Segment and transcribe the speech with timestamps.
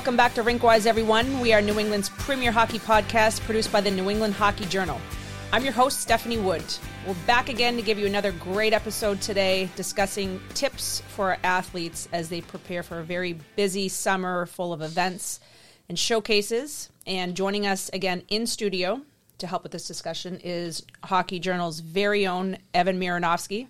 [0.00, 1.40] Welcome back to Rinkwise, everyone.
[1.40, 4.98] We are New England's premier hockey podcast produced by the New England Hockey Journal.
[5.52, 6.64] I'm your host, Stephanie Wood.
[7.06, 12.30] We're back again to give you another great episode today discussing tips for athletes as
[12.30, 15.38] they prepare for a very busy summer full of events
[15.90, 16.88] and showcases.
[17.06, 19.02] And joining us again in studio
[19.36, 23.66] to help with this discussion is Hockey Journal's very own Evan Marinovsky.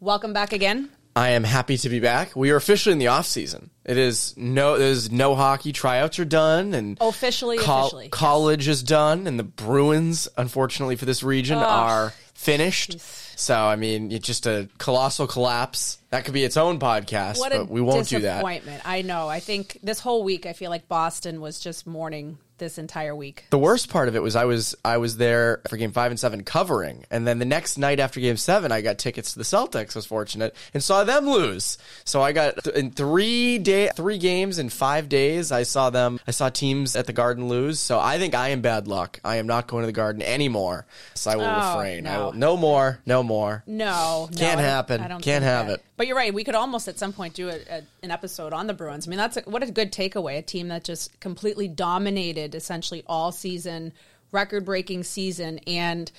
[0.00, 0.88] Welcome back again.
[1.16, 2.36] I am happy to be back.
[2.36, 3.70] We are officially in the off season.
[3.84, 5.72] It is no, there's no hockey.
[5.72, 8.10] Tryouts are done, and Officially, officially, yes.
[8.12, 13.00] college is done, and the Bruins, unfortunately for this region, are finished.
[13.38, 15.98] So I mean, it's just a colossal collapse.
[16.10, 18.34] That could be its own podcast, What a but we won't do that.
[18.36, 18.82] disappointment.
[18.84, 19.28] I know.
[19.28, 23.46] I think this whole week, I feel like Boston was just mourning this entire week.
[23.50, 26.20] The worst part of it was I was I was there for game five and
[26.20, 29.44] seven covering, and then the next night after game seven, I got tickets to the
[29.44, 29.96] Celtics.
[29.96, 31.76] Was fortunate and saw them lose.
[32.04, 35.50] So I got in three day three games in five days.
[35.50, 36.20] I saw them.
[36.28, 37.80] I saw teams at the Garden lose.
[37.80, 39.18] So I think I am bad luck.
[39.24, 40.86] I am not going to the Garden anymore.
[41.14, 42.06] So I will Oh, refrain.
[42.06, 42.24] I no.
[42.26, 43.00] will no more.
[43.06, 43.64] No more.
[43.66, 45.00] No, no, Can't I don't- happen.
[45.00, 45.80] I don't Can't have that.
[45.80, 45.84] it.
[45.96, 46.32] But you're right.
[46.32, 49.06] We could almost at some point do a, a, an episode on the Bruins.
[49.06, 50.38] I mean, that's a, what a good takeaway.
[50.38, 53.92] A team that just completely dominated essentially all season,
[54.32, 56.10] record breaking season, and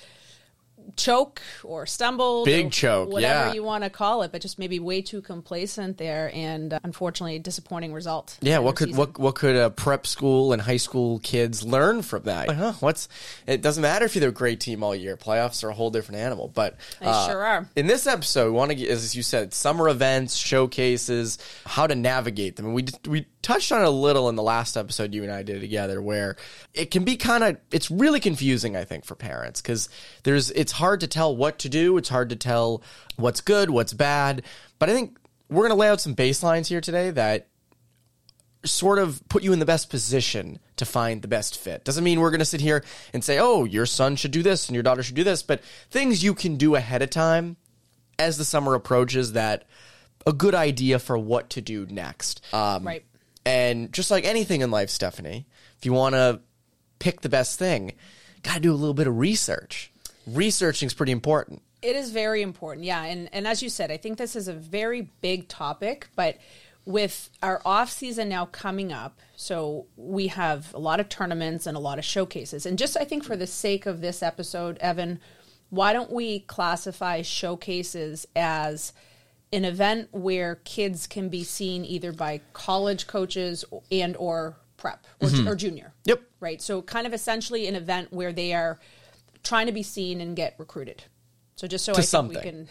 [0.96, 3.52] choke or stumble, Big choke, whatever yeah.
[3.52, 7.38] you want to call it, but just maybe way too complacent there, and uh, unfortunately,
[7.38, 8.38] disappointing result.
[8.40, 8.98] Yeah, what could season.
[8.98, 12.48] what what could uh, prep school and high school kids learn from that?
[12.48, 13.08] Like, huh, what's
[13.46, 15.16] it doesn't matter if you're a great team all year.
[15.16, 16.48] Playoffs are a whole different animal.
[16.48, 17.68] But uh, sure are.
[17.76, 21.94] In this episode, we want to get, as you said, summer events, showcases, how to
[21.94, 22.66] navigate them.
[22.66, 25.42] And we we touched on it a little in the last episode you and I
[25.42, 26.36] did together, where
[26.74, 28.76] it can be kind of it's really confusing.
[28.76, 29.88] I think for parents because
[30.22, 31.96] there's it's hard to tell what to do.
[31.96, 32.82] It's hard to tell
[33.16, 34.42] what's good, what's bad.
[34.78, 37.48] But I think we're going to lay out some baselines here today that
[38.64, 41.84] sort of put you in the best position to find the best fit.
[41.84, 44.68] Doesn't mean we're going to sit here and say, "Oh, your son should do this
[44.68, 47.56] and your daughter should do this," but things you can do ahead of time
[48.18, 49.64] as the summer approaches that
[50.26, 52.40] a good idea for what to do next.
[52.52, 53.04] Um, Right.
[53.44, 55.46] And just like anything in life, Stephanie,
[55.76, 56.40] if you want to
[57.00, 57.92] pick the best thing,
[58.44, 59.91] got to do a little bit of research.
[60.26, 61.62] Researching is pretty important.
[61.80, 63.04] It is very important, yeah.
[63.04, 66.38] And and as you said, I think this is a very big topic, but
[66.84, 71.76] with our off season now coming up, so we have a lot of tournaments and
[71.76, 72.66] a lot of showcases.
[72.66, 75.20] And just I think for the sake of this episode, Evan,
[75.70, 78.92] why don't we classify showcases as
[79.52, 85.28] an event where kids can be seen either by college coaches and or prep or,
[85.28, 85.48] mm-hmm.
[85.48, 85.92] or junior.
[86.04, 86.22] Yep.
[86.40, 86.60] Right.
[86.60, 88.80] So kind of essentially an event where they are
[89.42, 91.04] trying to be seen and get recruited.
[91.56, 92.36] So just so I think something.
[92.36, 92.68] we can,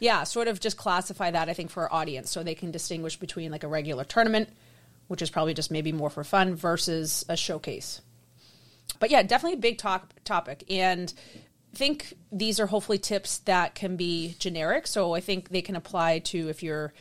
[0.00, 3.16] yeah, sort of just classify that I think for our audience, so they can distinguish
[3.16, 4.48] between like a regular tournament,
[5.08, 8.00] which is probably just maybe more for fun, versus a showcase.
[8.98, 11.12] But yeah, definitely a big talk, topic, and
[11.72, 14.86] I think these are hopefully tips that can be generic.
[14.86, 16.92] So I think they can apply to if you're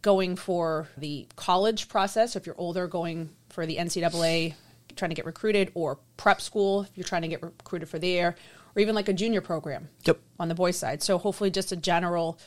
[0.00, 4.54] going for the college process, if you're older, going for the NCAA,
[4.96, 8.36] trying to get recruited, or prep school, if you're trying to get recruited for there,
[8.76, 10.20] or even like a junior program Yep.
[10.38, 11.02] on the boys' side.
[11.02, 12.38] So hopefully just a general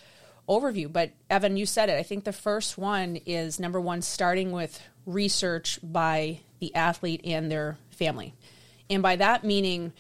[0.47, 0.91] overview.
[0.91, 1.97] But Evan, you said it.
[1.97, 7.51] I think the first one is number one, starting with research by the athlete and
[7.51, 8.33] their family.
[8.89, 9.93] And by that meaning,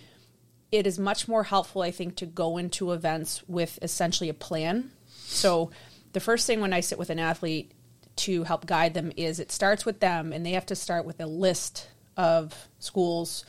[0.71, 4.91] it is much more helpful, I think, to go into events with essentially a plan.
[5.15, 5.71] So
[6.13, 7.71] the first thing when I sit with an athlete
[8.17, 11.19] to help guide them is it starts with them and they have to start with
[11.19, 13.45] a list of schools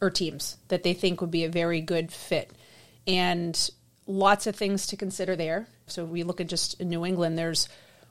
[0.00, 2.50] or teams that they think would be a very good fit.
[3.06, 3.70] And
[4.06, 5.68] lots of things to consider there.
[5.86, 7.68] So we look at just in New England, there's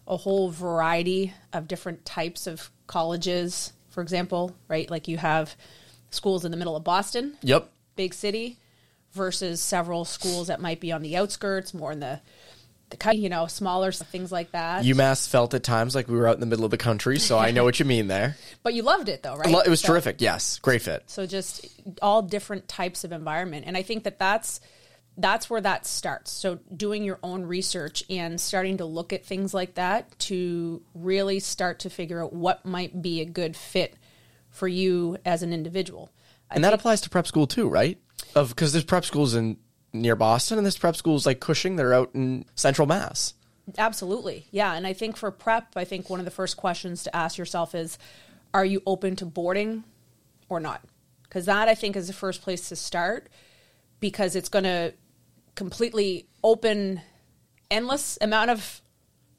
[0.08, 4.90] a whole variety of different types of colleges, for example, right?
[4.90, 5.56] Like you have
[6.12, 7.70] schools in the middle of Boston, Yep.
[7.96, 8.58] big city,
[9.14, 12.20] versus several schools that might be on the outskirts, more in the
[12.96, 14.86] the kind, you know, smaller things like that.
[14.86, 17.38] UMass felt at times like we were out in the middle of the country, so
[17.38, 18.38] I know what you mean there.
[18.64, 19.54] but you loved it though, right?
[19.66, 20.22] It was So- terrific.
[20.22, 21.04] Yes, great fit.
[21.08, 21.68] So just
[22.02, 24.62] all different types of environment, and I think that that's
[25.18, 26.32] that's where that starts.
[26.32, 31.40] So doing your own research and starting to look at things like that to really
[31.40, 33.96] start to figure out what might be a good fit
[34.50, 36.12] for you as an individual.
[36.52, 37.98] I And that applies to prep school too, right?
[38.36, 39.56] Of because there's prep schools in
[40.02, 43.34] near Boston, and there's prep schools like Cushing that are out in Central Mass.
[43.78, 44.46] Absolutely.
[44.52, 44.74] Yeah.
[44.74, 47.74] And I think for prep, I think one of the first questions to ask yourself
[47.74, 47.98] is
[48.54, 49.84] are you open to boarding
[50.50, 50.82] or not?
[51.24, 53.28] Because that I think is the first place to start
[54.00, 54.94] because it's going to
[55.56, 57.02] completely open
[57.72, 58.82] endless amount of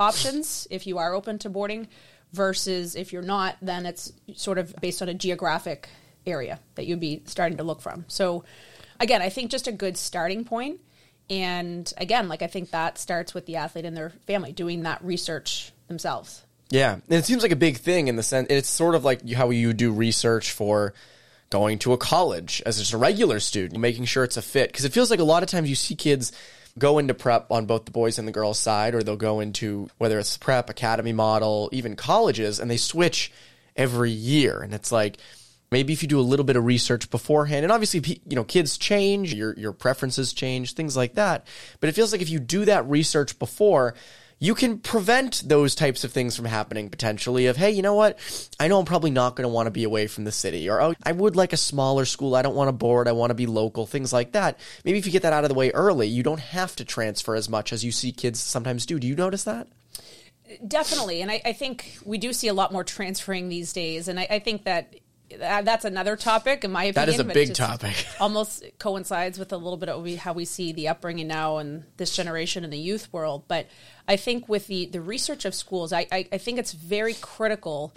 [0.01, 1.89] options if you are open to boarding
[2.33, 5.89] versus if you're not, then it's sort of based on a geographic
[6.27, 8.05] area that you'd be starting to look from.
[8.09, 8.45] So,
[9.01, 10.81] again, I think just a good starting point.
[11.29, 15.05] And again, like I think that starts with the athlete and their family doing that
[15.05, 16.45] research themselves.
[16.71, 19.29] Yeah, and it seems like a big thing in the sense it's sort of like
[19.31, 20.95] how you do research for
[21.51, 24.71] going to a college as just a regular student, making sure it's a fit.
[24.71, 26.33] Because it feels like a lot of times you see kids
[26.79, 29.89] go into prep on both the boys and the girls side, or they'll go into
[29.99, 33.33] whether it's prep, academy model, even colleges, and they switch
[33.77, 34.61] every year.
[34.61, 35.19] And it's like
[35.71, 38.79] maybe if you do a little bit of research beforehand, and obviously you know kids
[38.79, 41.47] change, your your preferences change, things like that.
[41.81, 43.95] But it feels like if you do that research before
[44.39, 48.19] you can prevent those types of things from happening potentially of hey you know what?
[48.61, 50.81] I know i'm probably not going to want to be away from the city or
[50.81, 52.35] oh i would like a smaller school.
[52.35, 53.09] I don't want to board.
[53.09, 54.59] I want to be local things like that.
[54.85, 57.35] Maybe if you get that out of the way early you don't have to transfer
[57.35, 58.99] as much as you see kids sometimes do.
[58.99, 59.69] Do you notice that?
[60.67, 64.21] Definitely and i, I think we do see a lot more transferring these days and
[64.21, 64.95] I, I think that
[65.29, 67.07] that's another topic in my opinion.
[67.07, 68.07] That is a big topic.
[68.21, 72.15] almost coincides with a little bit of how we see the upbringing now and this
[72.15, 73.45] generation in the youth world.
[73.49, 73.67] But
[74.07, 77.93] I think with the the research of schools, I, I, I think it's very critical,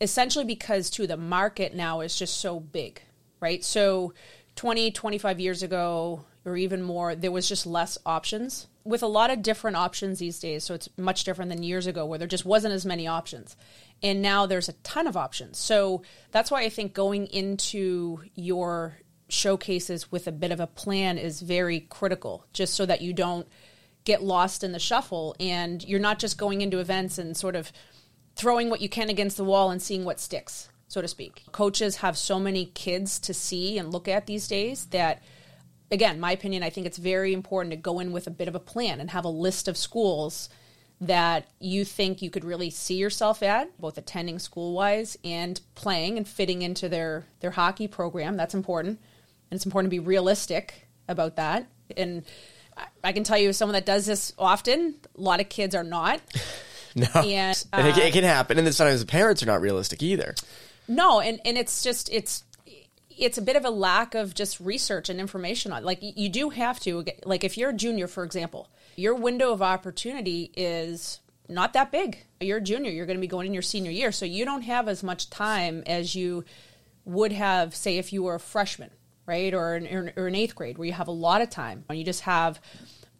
[0.00, 3.02] essentially because too the market now is just so big,
[3.40, 3.64] right?
[3.64, 4.14] So
[4.56, 9.30] 20, 25 years ago, or even more, there was just less options with a lot
[9.30, 10.62] of different options these days.
[10.62, 13.56] So it's much different than years ago where there just wasn't as many options
[14.02, 15.58] and now there's a ton of options.
[15.58, 18.98] So that's why I think going into your
[19.28, 23.48] showcases with a bit of a plan is very critical, just so that you don't
[24.04, 27.72] get lost in the shuffle and you're not just going into events and sort of
[28.36, 31.42] throwing what you can against the wall and seeing what sticks, so to speak.
[31.52, 35.22] Coaches have so many kids to see and look at these days that
[35.90, 38.54] again, my opinion, I think it's very important to go in with a bit of
[38.54, 40.48] a plan and have a list of schools
[41.00, 46.16] that you think you could really see yourself at, both attending school wise and playing
[46.16, 48.36] and fitting into their, their hockey program.
[48.36, 49.00] That's important.
[49.50, 51.66] And it's important to be realistic about that.
[51.96, 52.24] And
[53.02, 55.84] I can tell you, as someone that does this often, a lot of kids are
[55.84, 56.20] not.
[56.94, 57.06] no.
[57.14, 58.56] And, uh, and it, it, can happen.
[58.56, 60.34] And then sometimes the parents are not realistic either.
[60.88, 61.20] No.
[61.20, 62.44] And, and it's just, it's,
[63.16, 66.50] it's a bit of a lack of just research and information on like you do
[66.50, 71.72] have to like if you're a junior for example your window of opportunity is not
[71.74, 72.24] that big.
[72.40, 74.62] You're a junior, you're going to be going in your senior year, so you don't
[74.62, 76.44] have as much time as you
[77.04, 78.90] would have, say, if you were a freshman,
[79.26, 81.84] right, or an, or an eighth grade, where you have a lot of time.
[81.88, 82.60] and You just have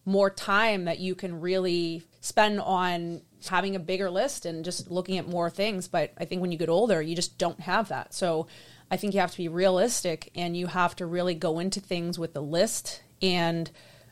[0.06, 5.18] more time that you can really spend on having a bigger list and just looking
[5.18, 5.88] at more things.
[5.88, 8.14] But I think when you get older, you just don't have that.
[8.14, 8.46] So
[8.90, 12.18] I think you have to be realistic and you have to really go into things
[12.18, 13.70] with a list and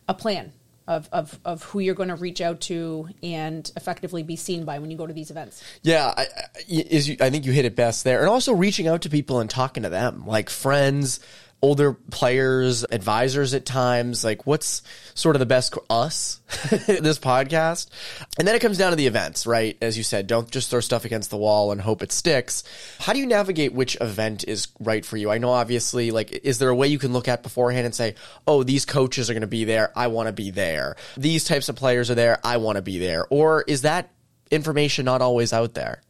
[0.08, 0.52] a plan
[0.88, 4.78] of, of, of who you're going to reach out to and effectively be seen by
[4.78, 5.62] when you go to these events.
[5.82, 6.26] Yeah, I,
[6.68, 9.48] is I think you hit it best there, and also reaching out to people and
[9.48, 11.20] talking to them, like friends,
[11.62, 14.82] older players, advisors at times, like what's
[15.14, 17.88] sort of the best us this podcast.
[18.36, 19.78] And then it comes down to the events, right?
[19.80, 22.64] As you said, don't just throw stuff against the wall and hope it sticks.
[22.98, 25.30] How do you navigate which event is right for you?
[25.30, 28.16] I know obviously like is there a way you can look at beforehand and say,
[28.46, 29.92] "Oh, these coaches are going to be there.
[29.96, 30.96] I want to be there.
[31.16, 32.38] These types of players are there.
[32.44, 34.10] I want to be there." Or is that
[34.50, 36.02] information not always out there?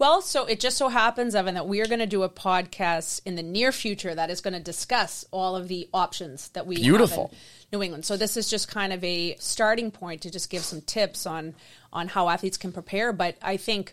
[0.00, 3.20] Well, so it just so happens, Evan, that we are going to do a podcast
[3.26, 6.76] in the near future that is going to discuss all of the options that we
[6.76, 7.24] Beautiful.
[7.24, 7.38] have in
[7.78, 8.06] New England.
[8.06, 11.54] So this is just kind of a starting point to just give some tips on
[11.92, 13.12] on how athletes can prepare.
[13.12, 13.92] But I think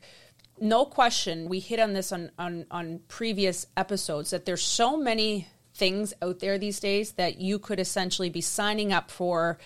[0.62, 5.50] no question, we hit on this on, on, on previous episodes that there's so many
[5.74, 9.58] things out there these days that you could essentially be signing up for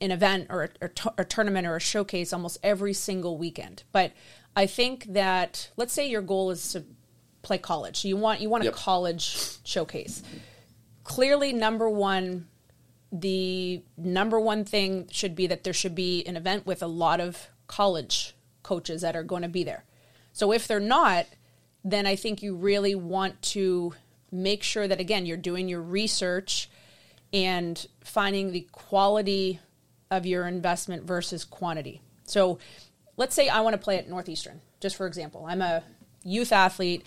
[0.00, 3.82] an event or a, a, tournament or a showcase almost every single weekend.
[3.92, 4.12] But
[4.58, 6.84] I think that let's say your goal is to
[7.42, 8.04] play college.
[8.04, 8.74] You want you want yep.
[8.74, 10.20] a college showcase.
[11.04, 12.48] Clearly, number one,
[13.12, 17.20] the number one thing should be that there should be an event with a lot
[17.20, 18.34] of college
[18.64, 19.84] coaches that are going to be there.
[20.32, 21.26] So if they're not,
[21.84, 23.94] then I think you really want to
[24.32, 26.68] make sure that again you're doing your research
[27.32, 29.60] and finding the quality
[30.10, 32.02] of your investment versus quantity.
[32.24, 32.58] So
[33.18, 35.44] let's say I want to play at Northeastern, just for example.
[35.46, 35.82] I'm a
[36.24, 37.04] youth athlete.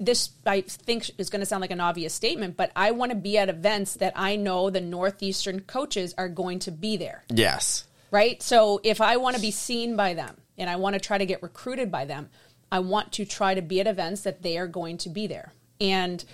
[0.00, 3.16] This I think is going to sound like an obvious statement, but I want to
[3.16, 7.22] be at events that I know the Northeastern coaches are going to be there.
[7.28, 7.86] Yes.
[8.10, 8.42] Right?
[8.42, 11.26] So if I want to be seen by them and I want to try to
[11.26, 12.30] get recruited by them,
[12.72, 15.52] I want to try to be at events that they are going to be there.
[15.80, 16.24] And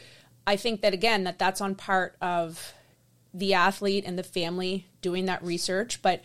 [0.46, 2.72] I think that again that that's on part of
[3.34, 6.22] the athlete and the family doing that research, but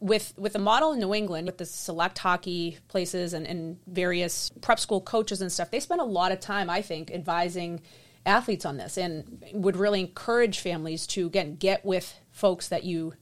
[0.00, 4.50] with with the model in New England, with the select hockey places and, and various
[4.60, 7.82] prep school coaches and stuff, they spend a lot of time, I think, advising
[8.26, 13.14] athletes on this and would really encourage families to again get with folks that you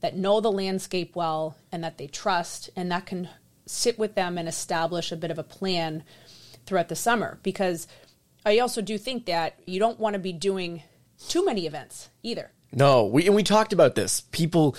[0.00, 3.28] that know the landscape well and that they trust and that can
[3.64, 6.02] sit with them and establish a bit of a plan
[6.66, 7.86] throughout the summer because
[8.44, 10.82] I also do think that you don't want to be doing
[11.28, 12.50] too many events either.
[12.72, 14.22] No, we and we talked about this.
[14.32, 14.76] People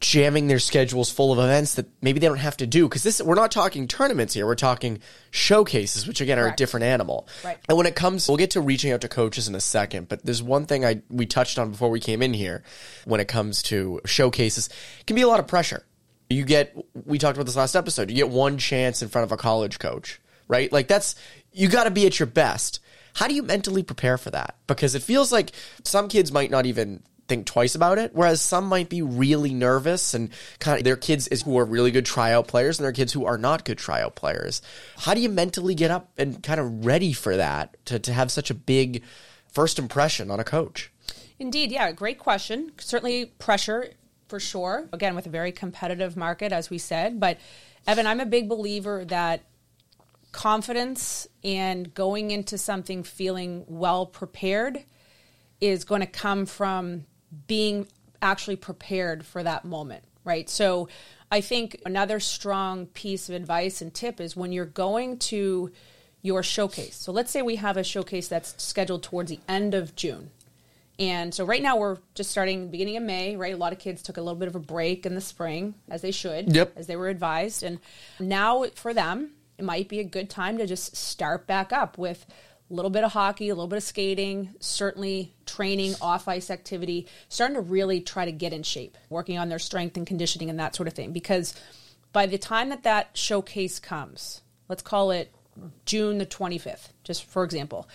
[0.00, 2.88] jamming their schedules full of events that maybe they don't have to do.
[2.88, 4.46] Because this we're not talking tournaments here.
[4.46, 6.60] We're talking showcases which again are Correct.
[6.60, 7.28] a different animal.
[7.44, 7.58] Right.
[7.68, 10.24] and when it comes we'll get to reaching out to coaches in a second but
[10.24, 12.62] there's one thing i we touched on before we came in here
[13.04, 14.68] when it comes to showcases.
[15.06, 15.84] Can be a lot of pressure.
[16.28, 16.76] You get
[17.06, 19.78] we talked about this last episode you get one chance in front of a college
[19.78, 20.70] coach right?
[20.70, 21.14] Like that's
[21.52, 22.80] you got to be at your best.
[23.14, 24.56] How do you mentally prepare for that?
[24.66, 25.52] Because it feels like
[25.84, 30.12] some kids might not even think twice about it whereas some might be really nervous
[30.12, 33.12] and kind of their kids is who are really good tryout players and their kids
[33.14, 34.60] who are not good tryout players
[34.98, 38.30] how do you mentally get up and kind of ready for that to, to have
[38.30, 39.02] such a big
[39.48, 40.90] first impression on a coach
[41.40, 42.70] Indeed, yeah, great question.
[42.78, 43.88] Certainly pressure
[44.28, 44.86] for sure.
[44.92, 47.18] Again, with a very competitive market, as we said.
[47.18, 47.38] But
[47.86, 49.42] Evan, I'm a big believer that
[50.32, 54.84] confidence and going into something feeling well prepared
[55.62, 57.06] is going to come from
[57.46, 57.86] being
[58.22, 60.48] actually prepared for that moment, right?
[60.48, 60.88] So
[61.30, 65.70] I think another strong piece of advice and tip is when you're going to
[66.22, 66.96] your showcase.
[66.96, 70.30] So let's say we have a showcase that's scheduled towards the end of June.
[70.98, 73.54] And so right now we're just starting beginning of May, right?
[73.54, 76.02] A lot of kids took a little bit of a break in the spring, as
[76.02, 76.72] they should, Yep.
[76.76, 77.62] as they were advised.
[77.62, 77.78] And
[78.18, 82.26] now for them, it might be a good time to just start back up with
[82.70, 87.06] a little bit of hockey, a little bit of skating, certainly training, off ice activity,
[87.28, 90.58] starting to really try to get in shape, working on their strength and conditioning and
[90.60, 91.12] that sort of thing.
[91.12, 91.54] Because
[92.12, 95.32] by the time that that showcase comes, let's call it
[95.84, 97.88] June the 25th, just for example.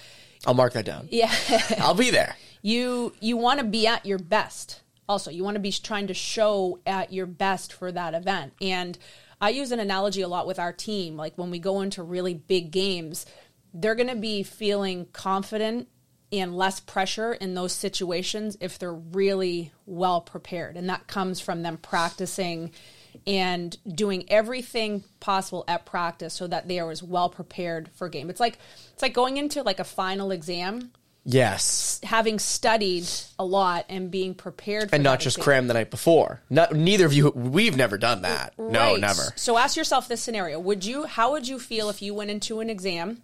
[0.46, 1.34] i'll mark that down Yeah.
[1.80, 5.60] i'll be there you you want to be at your best also you want to
[5.62, 8.98] be trying to show at your best for that event and
[9.42, 12.34] i use an analogy a lot with our team like when we go into really
[12.34, 13.26] big games
[13.76, 15.90] they're going to be feeling confident
[16.32, 20.78] and less pressure in those situations if they're really well prepared.
[20.78, 22.72] And that comes from them practicing
[23.28, 28.30] and doing everything possible at practice so that they are as well prepared for game.
[28.30, 28.58] It's like
[28.94, 30.92] it's like going into like a final exam.
[31.28, 32.00] Yes.
[32.04, 35.44] Having studied a lot and being prepared for and not just exam.
[35.44, 36.42] cram the night before.
[36.50, 38.58] Not, neither of you we've never done that.
[38.58, 39.34] No never.
[39.36, 40.60] So ask yourself this scenario.
[40.60, 43.22] Would you how would you feel if you went into an exam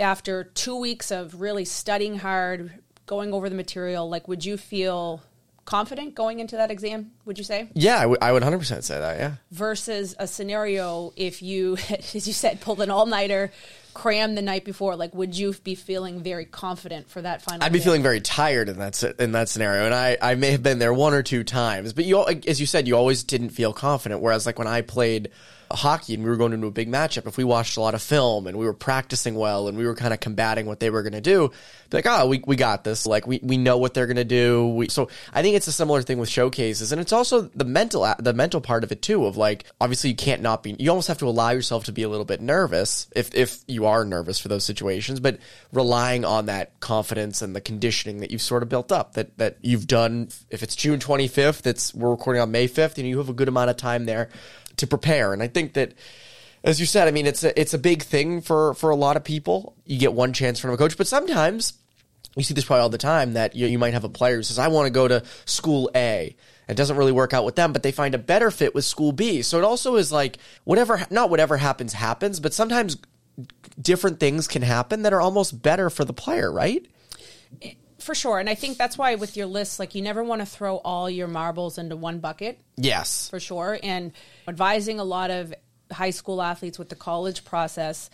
[0.00, 2.72] after 2 weeks of really studying hard,
[3.06, 5.22] going over the material, like would you feel
[5.64, 7.68] confident going into that exam, would you say?
[7.74, 11.76] yeah I would- I would 100% say that yeah Versus a scenario if you
[12.14, 13.50] as you said pulled an all-nighter,
[13.92, 17.72] crammed the night before, like would you be feeling very confident for that final I'd
[17.72, 17.88] be exam?
[17.88, 20.92] feeling very tired in that in that scenario, and I, I may have been there
[20.94, 21.92] one or two times.
[21.94, 24.20] But you, as you said, you always didn't feel confident.
[24.20, 25.30] Whereas, like when I played
[25.70, 28.02] hockey and we were going into a big matchup, if we watched a lot of
[28.02, 31.02] film and we were practicing well and we were kind of combating what they were
[31.02, 31.50] going to do,
[31.90, 33.06] be like, oh, we, we got this.
[33.06, 34.68] Like we, we know what they're going to do.
[34.68, 38.06] We, so I think it's a similar thing with showcases, and it's also the mental
[38.18, 39.24] the mental part of it too.
[39.26, 40.76] Of like, obviously, you can't not be.
[40.78, 43.86] You almost have to allow yourself to be a little bit nervous if if you
[43.86, 45.38] are nervous for those situations, but
[45.72, 49.58] relying on that confidence and the conditioning that you've sort of built up that that
[49.62, 50.28] you've done.
[50.50, 53.34] If it's June twenty fifth, it's we're recording on May fifth, and you have a
[53.34, 54.28] good amount of time there
[54.78, 55.32] to prepare.
[55.32, 55.92] And I think that
[56.64, 59.16] as you said, I mean, it's a it's a big thing for for a lot
[59.16, 59.76] of people.
[59.84, 61.74] You get one chance from a coach, but sometimes
[62.36, 64.42] you see this probably all the time that you, you might have a player who
[64.42, 66.34] says, "I want to go to school A."
[66.68, 69.12] It doesn't really work out with them, but they find a better fit with school
[69.12, 69.42] B.
[69.42, 72.96] So it also is like whatever, not whatever happens happens, but sometimes
[73.80, 76.84] different things can happen that are almost better for the player, right?
[78.06, 78.38] For sure.
[78.38, 81.10] And I think that's why with your list, like you never want to throw all
[81.10, 83.28] your marbles into one bucket Yes.
[83.28, 83.80] for sure.
[83.82, 84.12] And
[84.46, 85.52] advising a lot of
[85.90, 88.08] high school athletes with the college process,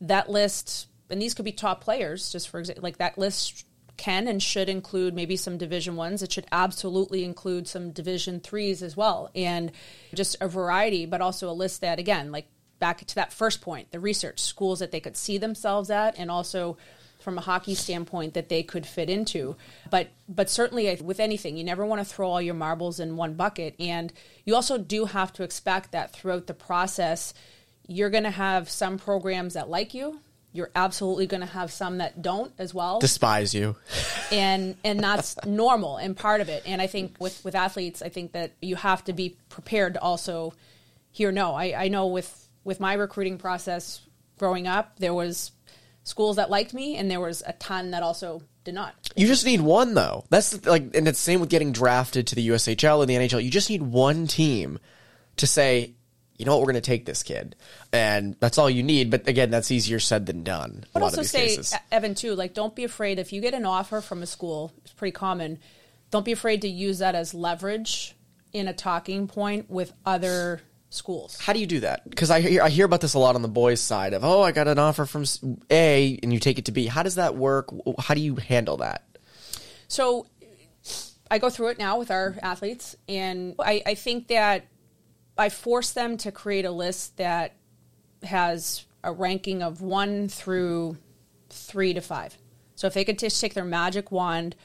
[0.00, 3.64] that list, and these could be top players, just for example, like that list
[3.96, 6.24] can and should include maybe some division ones.
[6.24, 9.30] It should absolutely include some division threes as well.
[9.34, 9.70] And
[10.12, 12.48] just a variety, but also a list that, again, like
[12.80, 16.32] back to that first point, the research, schools that they could see themselves at, and
[16.32, 16.76] also
[17.26, 19.56] from a hockey standpoint that they could fit into.
[19.90, 23.34] But but certainly with anything, you never want to throw all your marbles in one
[23.34, 24.12] bucket, and
[24.44, 27.34] you also do have to expect that throughout the process,
[27.88, 30.20] you're going to have some programs that like you.
[30.52, 33.74] you're absolutely going to have some that don't as well Despise you.
[34.30, 38.08] and and that's normal and part of it and i think with with athletes i
[38.08, 40.54] think that you have to be prepared to also
[41.10, 44.00] hear no i i know with with my recruiting process
[44.38, 45.50] growing up there was
[46.06, 49.44] schools that liked me and there was a ton that also did not You just
[49.44, 50.24] need one though.
[50.30, 53.42] That's like, and it's the same with getting drafted to the USHL and the NHL.
[53.42, 54.78] You just need one team
[55.36, 55.94] to say,
[56.36, 57.56] you know what, we're going to take this kid,
[57.92, 59.10] and that's all you need.
[59.10, 60.84] But again, that's easier said than done.
[60.92, 61.74] but a lot also of these say cases.
[61.90, 64.92] Evan too like don't be afraid if you get an offer from a school it's
[64.92, 65.58] pretty common
[66.10, 68.14] don't be afraid to use that as leverage
[68.52, 70.60] in a talking point with other
[70.96, 72.08] schools How do you do that?
[72.08, 74.42] Because I hear I hear about this a lot on the boys' side of, oh,
[74.42, 75.24] I got an offer from
[75.70, 76.86] A, and you take it to B.
[76.86, 77.70] How does that work?
[77.98, 79.04] How do you handle that?
[79.88, 80.26] So
[81.30, 84.66] I go through it now with our athletes, and I, I think that
[85.38, 87.56] I force them to create a list that
[88.22, 90.98] has a ranking of one through
[91.50, 92.36] three to five.
[92.74, 94.56] So if they could just take their magic wand,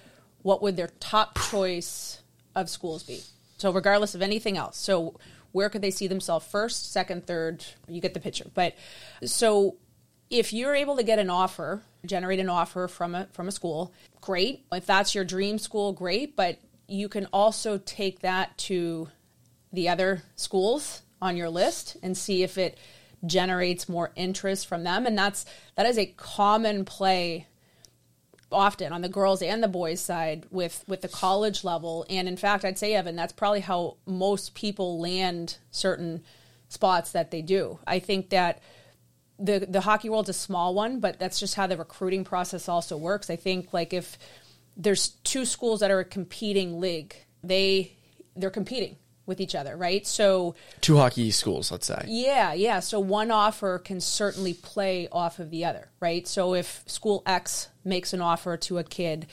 [0.41, 2.21] what would their top choice
[2.55, 3.21] of schools be?
[3.57, 4.77] So regardless of anything else.
[4.77, 5.19] So
[5.51, 7.65] where could they see themselves first, second, third?
[7.87, 8.49] You get the picture.
[8.53, 8.75] But
[9.25, 9.77] so
[10.29, 13.93] if you're able to get an offer, generate an offer from a from a school,
[14.21, 14.65] great.
[14.71, 16.35] If that's your dream school, great.
[16.35, 19.09] But you can also take that to
[19.73, 22.77] the other schools on your list and see if it
[23.25, 25.05] generates more interest from them.
[25.05, 27.47] And that's that is a common play
[28.51, 32.05] often on the girls and the boys side with with the college level.
[32.09, 36.23] And in fact i'd say evan that's probably how most people land certain
[36.69, 37.79] spots that they do.
[37.85, 38.61] I think that
[39.39, 42.97] the the hockey world's a small one but that's just how the recruiting process also
[42.97, 43.29] works.
[43.29, 44.17] I think like if
[44.77, 47.93] there's two schools that are a competing league they
[48.35, 52.03] they're competing with each other right so Two hockey schools, let's say.
[52.07, 52.79] yeah, yeah.
[52.79, 56.27] So one offer can certainly play off of the other, right?
[56.27, 59.27] So if school X makes an offer to a kid,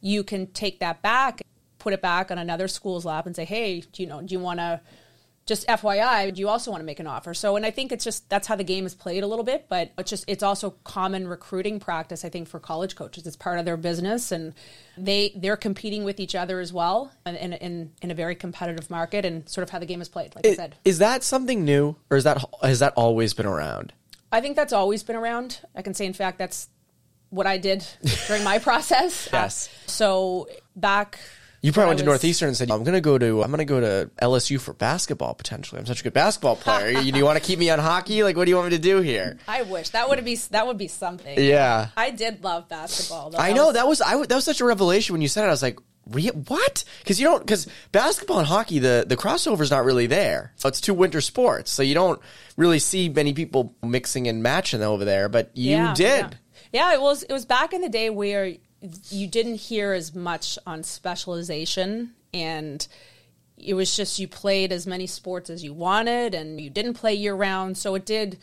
[0.00, 1.42] you can take that back,
[1.78, 4.40] put it back on another school's lap and say, "Hey, do you know, do you
[4.40, 4.80] want to
[5.44, 8.04] just FYI, do you also want to make an offer?" So and I think it's
[8.04, 10.70] just that's how the game is played a little bit, but it's just it's also
[10.84, 13.26] common recruiting practice I think for college coaches.
[13.26, 14.54] It's part of their business and
[14.96, 18.88] they they're competing with each other as well in in in, in a very competitive
[18.90, 20.76] market and sort of how the game is played, like I I- said.
[20.84, 23.92] Is that something new, or is that has that always been around?
[24.30, 25.60] I think that's always been around.
[25.74, 26.68] I can say, in fact, that's
[27.28, 27.84] what I did
[28.28, 29.28] during my process.
[29.32, 29.68] Yes.
[29.68, 31.18] Uh, so back.
[31.62, 33.64] You probably went to Northeastern and said, "I'm going to go to I'm going to
[33.64, 35.78] go to LSU for basketball potentially.
[35.78, 36.90] I'm such a good basketball player.
[37.00, 38.24] you, do you want to keep me on hockey?
[38.24, 40.66] Like, what do you want me to do here?" I wish that would be that
[40.66, 41.38] would be something.
[41.38, 41.88] Yeah.
[41.96, 43.30] I did love basketball.
[43.30, 43.38] Though.
[43.38, 45.48] I know that was I that was such a revelation when you said it.
[45.48, 45.78] I was like,
[46.10, 50.52] Re- "What?" Because you don't because basketball and hockey the the crossover's not really there.
[50.56, 52.20] So it's two winter sports, so you don't
[52.56, 55.28] really see many people mixing and matching over there.
[55.28, 56.36] But you Yeah, did.
[56.72, 56.90] Yeah.
[56.90, 58.52] yeah, it was it was back in the day where
[59.10, 62.86] you didn't hear as much on specialization and
[63.56, 67.14] it was just you played as many sports as you wanted and you didn't play
[67.14, 68.38] year round so it did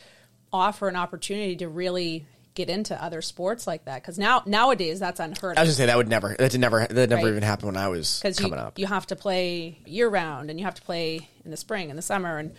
[0.53, 2.25] offer an opportunity to really
[2.55, 5.57] get into other sports like that because now nowadays that's unheard of.
[5.57, 7.29] I was gonna say that would never that did never that never Right.
[7.31, 8.79] even happened when I was because you, coming up.
[8.79, 11.97] you have to play year round and you have to play in the spring and
[11.97, 12.53] the summer and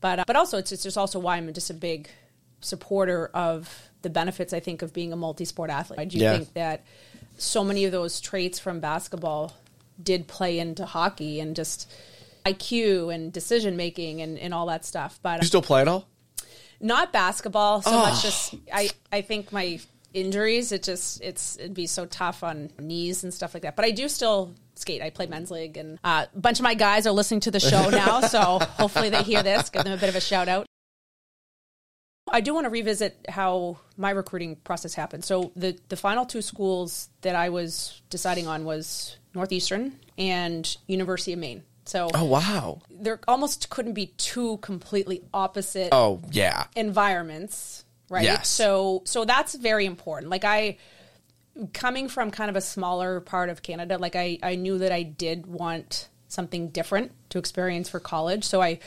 [0.00, 2.08] but uh, but also it's, it's just also why I'm just a big
[2.60, 5.98] supporter of the benefits I think of being a multi-sport athlete.
[5.98, 6.36] I do Yeah.
[6.36, 6.84] think that
[7.36, 9.56] so many of those traits from basketball
[10.02, 11.90] did play into hockey and just
[12.44, 15.18] IQ and decision making and, and all that stuff.
[15.22, 16.06] But you still play at all?
[16.80, 18.20] not basketball so much Oh.
[18.22, 19.78] just I, I think my
[20.12, 23.84] injuries it just it's it'd be so tough on knees and stuff like that but
[23.84, 27.06] i do still skate i play men's league and uh, a bunch of my guys
[27.06, 30.08] are listening to the show now so hopefully they hear this give them a bit
[30.08, 30.66] of a shout out
[32.34, 35.24] I do want to revisit how my recruiting process happened.
[35.24, 41.32] So the the final two schools that I was deciding on was Northeastern and University
[41.32, 41.62] of Maine.
[41.84, 42.80] So Oh wow.
[42.90, 46.64] there almost couldn't be two completely opposite Oh yeah.
[46.74, 48.24] environments, right?
[48.24, 48.48] Yes.
[48.48, 50.28] So so that's very important.
[50.28, 50.78] Like I
[51.72, 55.04] coming from kind of a smaller part of Canada, like I I knew that I
[55.04, 58.42] did want something different to experience for college.
[58.42, 58.80] So I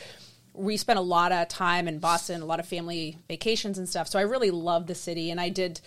[0.58, 4.08] we spent a lot of time in Boston, a lot of family vacations and stuff.
[4.08, 5.80] So I really loved the city and I did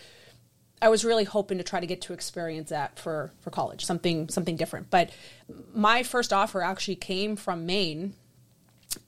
[0.82, 4.28] I was really hoping to try to get to experience that for for college, something
[4.28, 4.90] something different.
[4.90, 5.10] But
[5.74, 8.14] my first offer actually came from Maine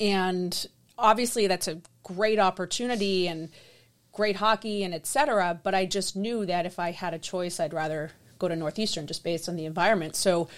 [0.01, 0.67] and
[0.99, 3.49] obviously that's a great opportunity and
[4.13, 7.73] great hockey and etc but i just knew that if i had a choice i'd
[7.73, 10.49] rather go to northeastern just based on the environment so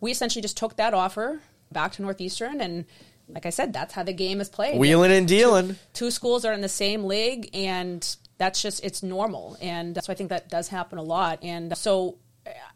[0.00, 2.84] we essentially just took that offer back to northeastern and
[3.28, 5.76] like i said that's how the game is played Wheeling and dealing.
[5.92, 10.16] two schools are in the same league and That's just it's normal, and so I
[10.16, 11.38] think that does happen a lot.
[11.42, 12.18] And so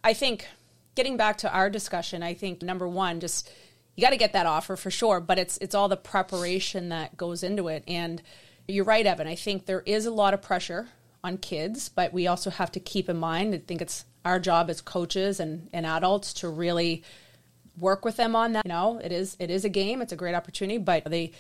[0.05, 0.47] I think
[0.95, 3.51] getting back to our discussion, I think number one, just
[3.97, 7.17] you got to get that offer for sure, but it's it's all the preparation that
[7.17, 7.83] goes into it.
[7.89, 8.23] And
[8.69, 9.27] you're right, Evan.
[9.27, 10.87] I think there is a lot of pressure
[11.25, 13.53] on kids, but we also have to keep in mind.
[13.53, 17.03] I think it's our job as coaches and, and adults to really
[17.81, 18.65] work with them on that.
[18.65, 20.03] You know, it is it is a game.
[20.03, 21.33] It's a great opportunity, but they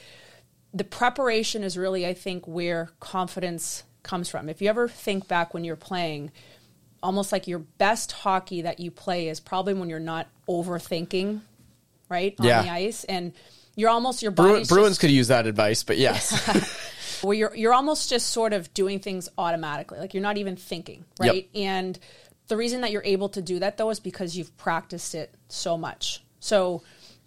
[0.74, 4.48] the preparation is really, I think, where confidence comes from.
[4.48, 6.31] If you ever think back when you're playing,
[7.03, 11.40] almost like your best hockey that you play is probably when you're not overthinking,
[12.09, 12.62] right, on Yeah.
[12.62, 13.33] the ice, and
[13.77, 16.33] you're almost your Bru- Bruins just- could use that advice, but yes.
[17.22, 21.05] where you're you're almost just sort of doing things automatically, like you're not even thinking,
[21.22, 21.33] Yep.
[21.33, 21.48] right?
[21.55, 21.98] And
[22.48, 25.77] the reason that you're able to do that though is because you've practiced it so
[25.79, 26.22] much.
[26.40, 26.83] So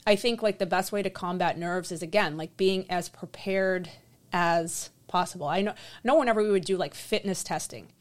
[0.06, 3.90] I think like the best way to combat nerves is again like being as prepared
[4.34, 5.48] as possible.
[5.48, 7.92] I know I know whenever we would do like fitness testing,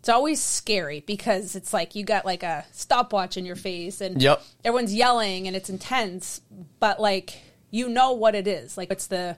[0.00, 4.20] it's always scary because it's like you got like a stopwatch in your face and
[4.20, 4.42] Yep.
[4.64, 6.40] everyone's yelling and it's intense,
[6.80, 8.76] but like you know what it is.
[8.76, 9.36] Like it's the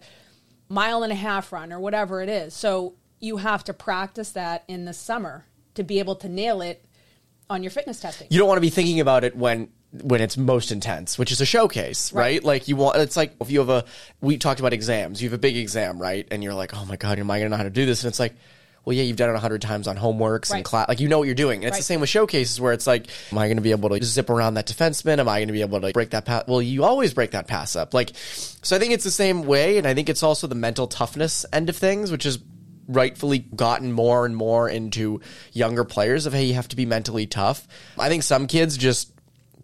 [0.68, 2.54] mile and a half run or whatever it is.
[2.54, 6.84] So you have to practice that in the summer to be able to nail it
[7.50, 8.26] on your fitness testing.
[8.30, 11.40] you don't want to be thinking about it when when it's most intense, which is
[11.40, 12.22] a showcase, right?
[12.22, 12.44] Right.
[12.44, 13.85] Like you want it's like if you have a
[14.20, 16.27] we talked about exams, you have a big exam, right?
[16.31, 18.05] And you're like, "Oh my god, am I going to know how to do this?"
[18.05, 18.35] And it's like,
[18.88, 20.88] well, yeah, you've done it a hundred times on homeworks and class.
[20.88, 21.62] Like you know what you're doing.
[21.62, 23.90] And it's the same with showcases where it's like, am I going to be able
[23.90, 25.18] to zip around that defenseman?
[25.18, 26.44] Am I going to be able to break that pass?
[26.46, 27.92] Well, you always break that pass up.
[27.92, 30.87] Like, so I think it's the same way, and I think it's also the mental
[30.87, 32.38] toughness end of things, which is
[32.88, 35.20] rightfully gotten more and more into
[35.53, 37.68] younger players of hey, you have to be mentally tough.
[37.98, 39.12] I think some kids just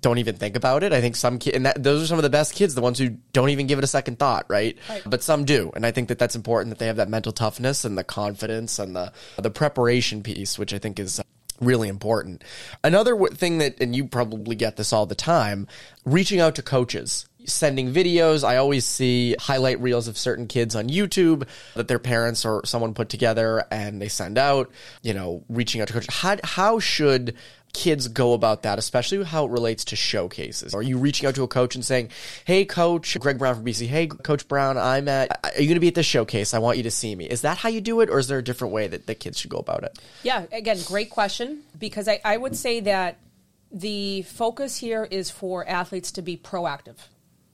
[0.05, 0.93] don't even think about it.
[0.93, 2.99] I think some kids, and that, those are some of the best kids, the ones
[2.99, 4.77] who don't even give it a second thought, right?
[4.88, 5.03] Right.
[5.05, 7.85] But some do, and I think that that's important that they have that mental toughness
[7.85, 11.21] and the confidence and the the preparation piece, which I think is
[11.61, 12.45] really important.
[12.83, 15.67] Another thing that, and you probably get this all the time,
[16.05, 17.27] reaching out to coaches.
[17.47, 18.43] Sending videos.
[18.43, 22.95] I always see highlight reels of certain kids on YouTube that their parents or someone
[22.95, 24.71] put together and they send out,
[25.03, 26.14] you know, reaching out to coaches.
[26.14, 27.37] How, how should
[27.75, 30.73] kids go about that, especially how it relates to showcases?
[30.73, 32.09] Are you reaching out to a coach and saying,
[32.47, 33.87] "Hey, coach, Greg Brown from BC.
[33.87, 35.39] Hey, Coach Brown, I'm at.
[35.45, 36.55] Are you going to be at this showcase?
[36.55, 38.39] I want you to see me." Is that how you do it, or is there
[38.39, 39.99] a different way that the kids should go about it?
[40.23, 43.19] Yeah, again, great question because I, I would say that
[43.71, 46.97] the focus here is for athletes to be proactive.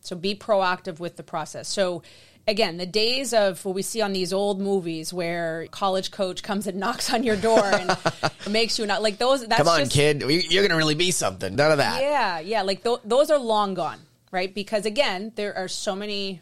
[0.03, 1.69] So be proactive with the process.
[1.69, 2.03] So
[2.48, 6.66] again, the days of what we see on these old movies where college coach comes
[6.66, 7.96] and knocks on your door and
[8.50, 9.46] makes you not like those.
[9.46, 11.55] That's Come on, just, kid, You- you're going to really be something.
[11.55, 12.00] None of that.
[12.03, 13.98] Yeah, yeah, like th- those are long gone,
[14.31, 14.53] right?
[14.55, 16.40] Because again, there are so many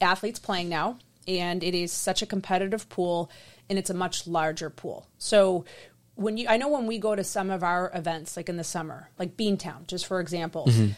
[0.00, 3.30] athletes playing now, and it is such a competitive pool,
[3.68, 5.06] and it's a much larger pool.
[5.18, 5.64] So
[6.14, 8.64] when you, I know when we go to some of our events, like in the
[8.64, 10.64] summer, like Beantown, just for example.
[10.68, 10.96] I-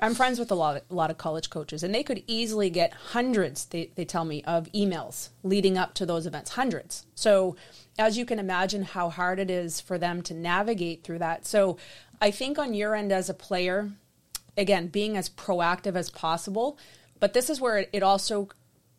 [0.00, 2.70] I'm friends with a lot, of, a lot of college coaches, and they could easily
[2.70, 3.64] get hundreds.
[3.66, 7.06] They, they tell me of emails leading up to those events, hundreds.
[7.14, 7.56] So,
[7.98, 11.46] as you can imagine, how hard it is for them to navigate through that.
[11.46, 11.76] So,
[12.20, 13.90] I think on your end as a player,
[14.56, 16.78] again, being as proactive as possible.
[17.20, 18.48] But this is where it, it also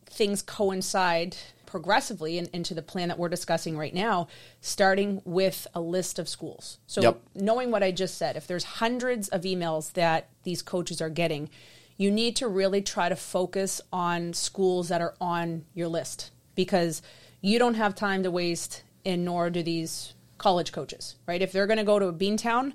[0.05, 1.35] things coincide
[1.75, 4.29] progressively in, into the plan that we're discussing right now,
[4.61, 6.79] starting with a list of schools.
[6.87, 7.21] So Yep.
[7.35, 11.49] knowing what I just said, if there's hundreds of emails that these coaches are getting,
[11.97, 17.01] you need to really try to focus on schools that are on your list because
[17.41, 21.41] you don't have time to waste, and nor do these college coaches, right?
[21.41, 22.71] If they're going to go to a Beantown,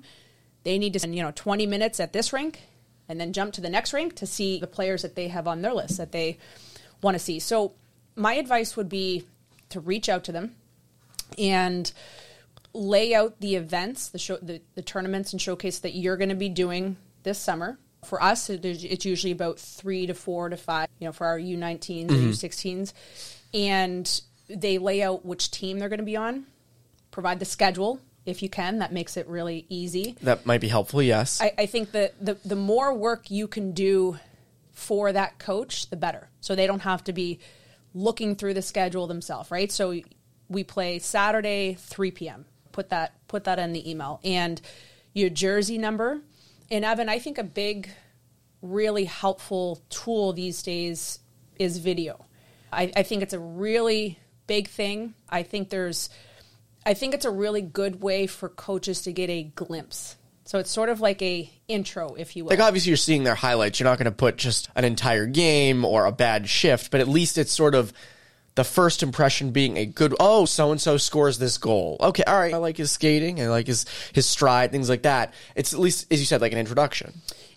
[0.61, 2.61] they need to spend you know 20 minutes at this rink
[3.09, 5.63] and then jump to the next rink to see the players that they have on
[5.63, 6.37] their list that they
[7.01, 7.39] want to see.
[7.39, 7.73] So
[8.21, 9.25] my advice would be
[9.69, 10.55] to reach out to them
[11.37, 11.91] and
[12.73, 16.35] lay out the events, the show, the, the tournaments and showcase that you're going to
[16.35, 17.77] be doing this summer.
[18.05, 21.37] For us, it- it's usually about three to four to five, you know, for our
[21.39, 22.93] U19s or U16s.
[23.53, 26.45] And they lay out which team they're going to be on,
[27.11, 28.79] provide the schedule if you can.
[28.79, 30.15] That makes it really easy.
[30.21, 31.01] That might be helpful.
[31.01, 31.41] Yes.
[31.41, 34.17] I, I think that the, the more work you can do
[34.71, 36.29] for that coach, the better.
[36.39, 37.39] So they don't have to be
[37.93, 39.71] looking through the schedule themselves, right?
[39.71, 40.01] So
[40.49, 42.45] we play Saturday, 3 p.m.
[42.71, 44.61] Put that put that in the email and
[45.13, 46.21] your jersey number.
[46.69, 47.89] And Evan, I think a big,
[48.61, 51.19] really helpful tool these days
[51.59, 52.25] is video.
[52.71, 55.13] I, I think it's a really big thing.
[55.29, 56.09] I think there's
[56.85, 60.15] I think it's a really good way for coaches to get a glimpse.
[60.43, 62.49] So it's sort of like a intro, if you will.
[62.49, 63.79] like obviously you're seeing their highlights.
[63.79, 67.07] You're not going to put just an entire game or a bad shift, but at
[67.07, 67.93] least it's sort of
[68.55, 72.37] the first impression being a good oh so and so scores this goal okay all
[72.37, 75.79] right i like his skating i like his his stride things like that it's at
[75.79, 77.13] least as you said like an introduction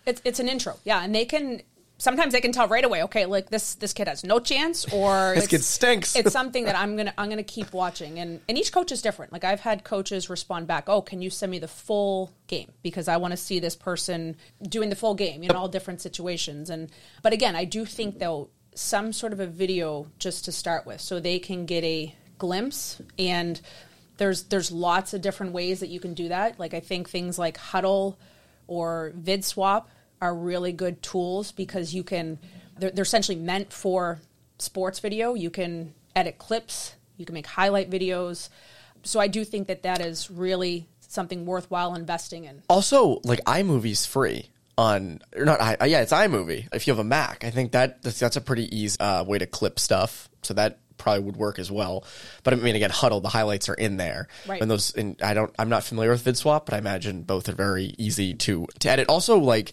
[0.07, 1.63] It's it's an intro, yeah, and they can
[1.99, 3.03] sometimes they can tell right away.
[3.05, 6.17] Okay, like this this kid has no chance, or This kid stinks.
[6.17, 9.33] It's something that I'm gonna I'm gonna keep watching, and and each coach is different.
[9.33, 13.09] Like I've had coaches respond back, oh, can you send me the full game because
[13.09, 16.71] I want to see this person doing the full game, you know, all different situations.
[16.71, 16.91] And
[17.23, 21.01] but again, I do think though some sort of a video just to start with,
[21.01, 23.61] so they can get a glimpse and.
[24.17, 26.61] There's there's lots of different ways that you can do that.
[26.61, 28.15] Like I think things like Hudl
[28.69, 29.87] or VidSwap
[30.25, 32.39] are really good tools because you can
[32.79, 34.21] they're, they're essentially meant for
[34.59, 35.35] sports video.
[35.35, 38.49] You can edit clips, you can make highlight videos.
[39.03, 42.63] So I do think that that is really something worthwhile investing in.
[42.69, 47.05] also like imovie's free on or not I, yeah it's imovie if you have a
[47.05, 50.55] mac i think that that's, that's a pretty easy uh, way to clip stuff so
[50.55, 52.05] that probably would work as well
[52.43, 54.61] but i mean again Hudl the highlights are in there Right.
[54.61, 57.53] and those and i don't i'm not familiar with vidswap but i imagine both are
[57.55, 59.73] very easy to to edit also like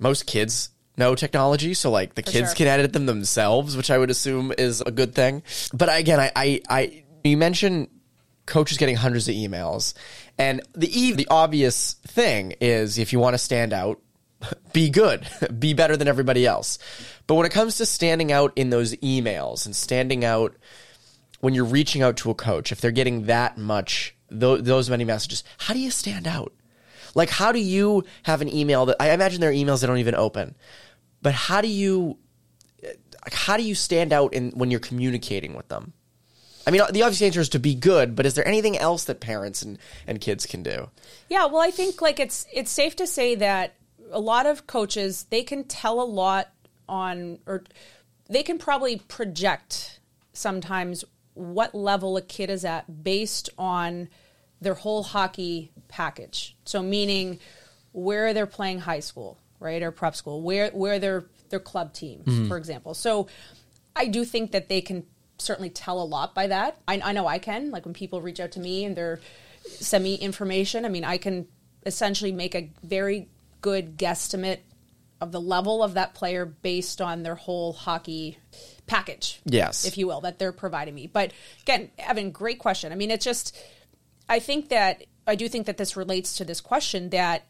[0.00, 2.54] most kids know technology so like the kids sure.
[2.54, 5.42] can edit them themselves which i would assume is a good thing.
[5.72, 7.88] But again i i, I you mentioned
[8.46, 9.94] coaches getting hundreds of emails
[10.38, 14.00] and the e- the obvious thing is if you want to stand out
[14.72, 15.26] be good
[15.58, 16.78] be better than everybody else.
[17.26, 20.56] But when it comes to standing out in those emails and standing out
[21.40, 25.04] when you're reaching out to a coach if they're getting that much tho- those many
[25.04, 26.52] messages how do you stand out
[27.14, 29.98] like how do you have an email that i imagine there are emails that don't
[29.98, 30.54] even open
[31.20, 32.18] but how do you
[33.32, 35.92] how do you stand out in when you're communicating with them
[36.66, 39.20] I mean, the obvious answer is to be good, but is there anything else that
[39.20, 40.90] parents and, and kids can do?
[41.28, 43.74] Yeah, well, I think like it's it's safe to say that
[44.12, 46.52] a lot of coaches they can tell a lot
[46.88, 47.64] on or
[48.28, 50.00] they can probably project
[50.32, 54.08] sometimes what level a kid is at based on
[54.62, 56.56] their whole hockey package.
[56.64, 57.38] So meaning
[57.92, 62.26] where they're playing high school, right, or prep school, where where their their club teams,
[62.26, 62.48] mm-hmm.
[62.48, 62.94] for example.
[62.94, 63.26] So
[63.94, 65.04] I do think that they can
[65.38, 66.80] certainly tell a lot by that.
[66.86, 67.70] I, I know I can.
[67.70, 69.20] Like when people reach out to me and they're
[69.66, 70.84] send me information.
[70.84, 71.46] I mean, I can
[71.84, 73.28] essentially make a very
[73.60, 74.58] good guesstimate
[75.20, 78.38] of the level of that player based on their whole hockey
[78.86, 79.40] package.
[79.44, 79.84] Yes.
[79.84, 81.06] If you will, that they're providing me.
[81.06, 82.90] But again, Evan, great question.
[82.90, 83.56] I mean, it's just,
[84.28, 87.44] I think that, I do think that this relates to this question that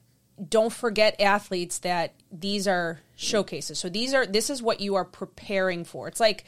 [0.48, 3.78] don't forget athletes that these are showcases.
[3.78, 6.08] So these are, this is what you are preparing for.
[6.08, 6.44] It's like,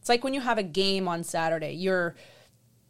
[0.00, 2.14] it's like when you have a game on Saturday, you're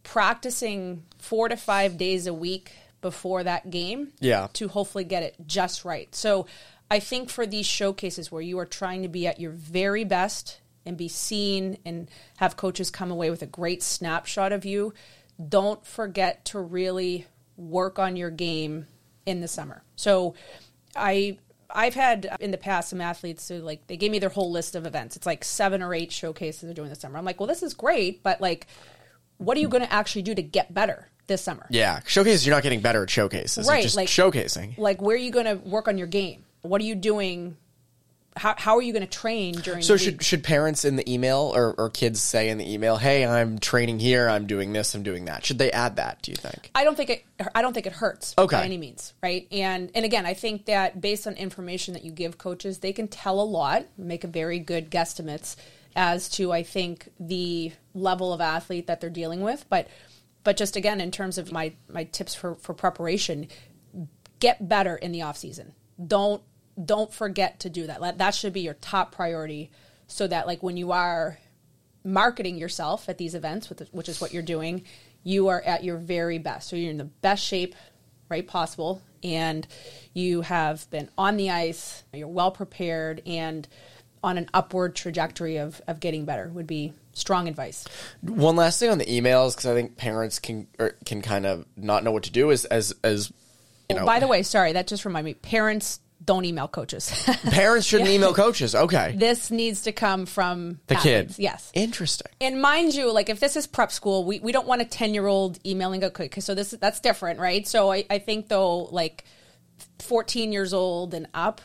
[0.03, 2.71] practicing four to five days a week
[3.01, 4.47] before that game Yeah.
[4.53, 6.13] to hopefully get it just right.
[6.15, 6.47] So
[6.89, 10.61] I think for these showcases where you are trying to be at your very best
[10.85, 14.93] and be seen and have coaches come away with a great snapshot of you,
[15.45, 18.85] don't forget to really work on your game
[19.25, 19.83] in the summer.
[19.95, 20.35] So
[20.95, 21.37] I
[21.69, 24.51] I've had uh, in the past some athletes who like they gave me their whole
[24.51, 25.15] list of events.
[25.17, 27.17] It's like seven or eight showcases they're doing this summer.
[27.17, 28.67] I'm like, well, this is great, but like,
[29.37, 31.67] what are you going to actually do to get better this summer?
[31.69, 32.45] Yeah, showcases.
[32.47, 33.65] You're not getting better at showcases.
[33.65, 34.77] You're Right, just like- showcasing.
[34.77, 36.45] Like, where are you going to work on your game?
[36.61, 37.57] What are you doing?
[38.37, 39.81] How, how are you going to train during?
[39.81, 40.21] So the should week?
[40.23, 43.99] should parents in the email or, or kids say in the email, "Hey, I'm training
[43.99, 44.29] here.
[44.29, 44.95] I'm doing this.
[44.95, 46.21] I'm doing that." Should they add that?
[46.21, 46.71] Do you think?
[46.75, 47.25] I don't think it.
[47.53, 48.55] I don't think it hurts Okay.
[48.55, 49.47] by any means, right?
[49.51, 53.07] And and again, I think that based on information that you give coaches, they can
[53.07, 55.55] tell a lot, make a very good guesstimates
[55.95, 59.65] as to I think the level of athlete that they're dealing with.
[59.69, 59.87] But
[60.43, 63.47] but just again, in terms of my my tips for for preparation,
[64.39, 65.73] get better in the off season.
[66.05, 66.43] Don't
[66.83, 68.17] don't forget to do that.
[68.17, 69.71] That should be your top priority,
[70.07, 71.39] so that like when you are
[72.03, 74.83] marketing yourself at these events, with the- which is what you're doing,
[75.23, 76.69] you are at your very best.
[76.69, 77.75] So you're in the best shape,
[78.29, 79.67] right, possible, and
[80.13, 82.03] you have been on the ice.
[82.13, 83.67] You're well prepared and
[84.23, 86.49] on an upward trajectory of of getting better.
[86.53, 87.85] Would be strong advice.
[88.21, 91.65] One last thing on the emails because I think parents can or can kind of
[91.75, 92.49] not know what to do.
[92.49, 93.29] Is as as
[93.89, 95.33] you oh, know, Oh, By the way, sorry, that just reminded me.
[95.35, 97.09] Parents don't email coaches.
[97.49, 98.75] parents shouldn't email coaches.
[98.75, 101.31] Okay, this needs to come from the kid.
[101.31, 101.39] athletes.
[101.39, 101.71] Yes.
[101.73, 102.31] interesting.
[102.39, 105.15] and mind you, like if this is prep school, we, we don't want a ten
[105.15, 106.39] year old emailing a coach.
[106.41, 107.67] So this that's different, right?
[107.67, 109.23] So I, I think though, like
[109.99, 111.61] fourteen years old and up,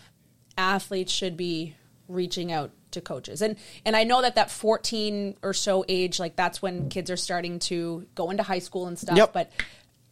[0.57, 1.77] athletes should be
[2.09, 3.43] reaching out to coaches.
[3.43, 7.17] And and I know that that fourteen or so age, like that's when kids are
[7.17, 9.17] starting to go into high school and stuff.
[9.17, 9.33] Yep.
[9.33, 9.51] But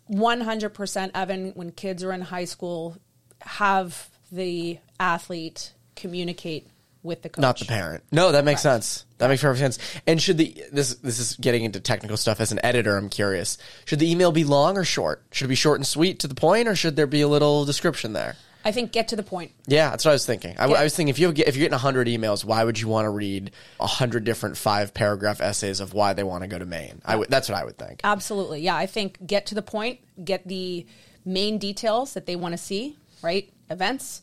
[0.08, 2.96] one hundred percent, Evan, when kids are in high school,
[3.42, 6.68] have the athlete communicate
[7.02, 7.40] with the coach.
[7.40, 8.04] not the parent.
[8.12, 9.06] No, that makes sense.
[9.18, 10.00] That makes perfect sense.
[10.06, 13.58] And should the this this is getting into technical stuff as an editor, I'm curious.
[13.84, 15.22] Should the email be long or short?
[15.32, 17.64] Should it be short and sweet to the point or should there be a little
[17.64, 18.36] description there?
[18.62, 19.52] I think get to the point.
[19.66, 20.54] Yeah, that's what I was thinking.
[20.58, 20.66] I.
[20.66, 23.10] I was thinking if you if you're getting hundred emails, why would you want to
[23.10, 27.00] read hundred different five paragraph essays of why they want to go to Maine?
[27.04, 28.02] I would, that's what I would think.
[28.04, 28.60] Absolutely.
[28.60, 30.86] Yeah, I think get to the point, get the
[31.24, 33.50] main details that they want to see, right?
[33.70, 34.22] Events,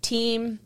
[0.00, 0.58] team,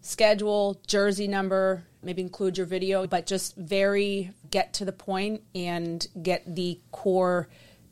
[0.00, 6.06] schedule, jersey number, maybe include your video, but just very get to the point and
[6.22, 7.48] get the core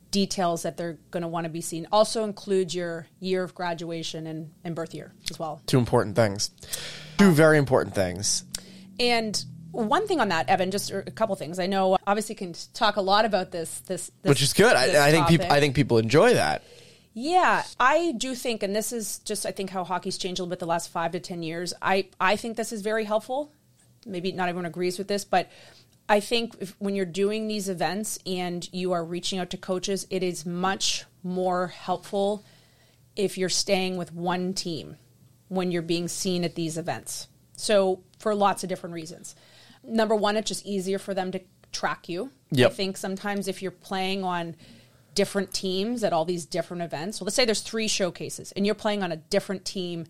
[0.09, 1.87] details that they're going to want to be seen.
[1.91, 5.61] Also include your year of graduation and, and birth year as well.
[5.67, 6.49] Two important things.
[7.17, 8.45] Two very important things.
[8.99, 11.59] And one thing on that, Evan, just a couple things.
[11.59, 14.75] I know obviously can talk a lot about this this, this Which is good.
[14.75, 15.51] I, I think people.
[15.51, 16.63] I think people enjoy that.
[17.19, 20.51] Yeah, I do think, and this is just I think how hockey's changed a little
[20.51, 21.73] bit the last five to ten years.
[21.81, 23.51] I I think this is very helpful.
[24.05, 25.49] Maybe not everyone agrees with this, but
[26.07, 30.05] I think if, when you're doing these events and you are reaching out to coaches,
[30.11, 32.45] it is much more helpful
[33.15, 34.97] if you're staying with one team
[35.47, 37.29] when you're being seen at these events.
[37.55, 39.35] So for lots of different reasons.
[39.83, 42.29] Number one, it's just easier for them to track you.
[42.51, 42.71] Yep.
[42.71, 44.55] I think sometimes if you're playing on
[45.17, 47.17] different teams at all these different events.
[47.17, 50.05] So let's say there's three showcases and you're playing on a different team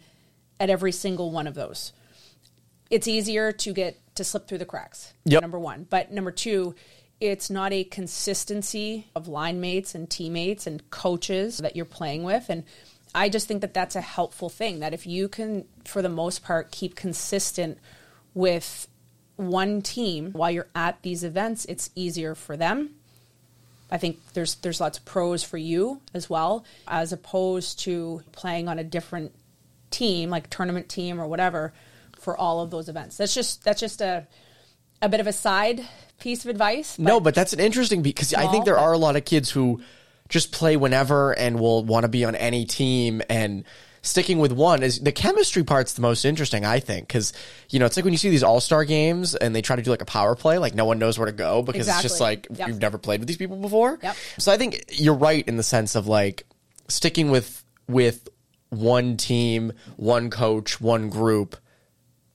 [0.59, 1.93] at every single one of those.
[2.91, 5.13] It's easier to get to slip through the cracks.
[5.23, 5.41] Yep.
[5.41, 5.87] Number one.
[5.89, 6.75] But number two,
[7.21, 12.49] it's not a consistency of line mates and teammates and coaches that you're playing with.
[12.49, 12.65] And
[13.15, 16.43] I just think that that's a helpful thing that if you can, for the most
[16.43, 17.77] part, keep consistent
[18.33, 18.89] with
[19.37, 22.96] one team while you're at these events, it's easier for them
[23.89, 28.67] I think there's there's lots of pros for you as well, as opposed to playing
[28.67, 29.33] on a different
[29.91, 31.73] team, like tournament team or whatever,
[32.19, 33.17] for all of those events.
[33.17, 34.27] That's just that's just a
[35.01, 35.81] a bit of a side
[36.19, 36.99] piece of advice.
[36.99, 39.81] No, but that's an interesting because I think there are a lot of kids who
[40.29, 43.63] just play whenever and will want to be on any team and
[44.07, 47.33] sticking with one is the chemistry part's the most interesting I think because
[47.69, 49.91] you know it's like when you see these all-star games and they try to do
[49.91, 52.47] like a power play like no one knows where to go because it's just like
[52.55, 52.67] Yep.
[52.67, 54.15] you've never played with these people before Yep.
[54.39, 56.45] so I think you're right in the sense of like
[56.87, 58.27] sticking with with
[58.69, 61.55] one team one coach one group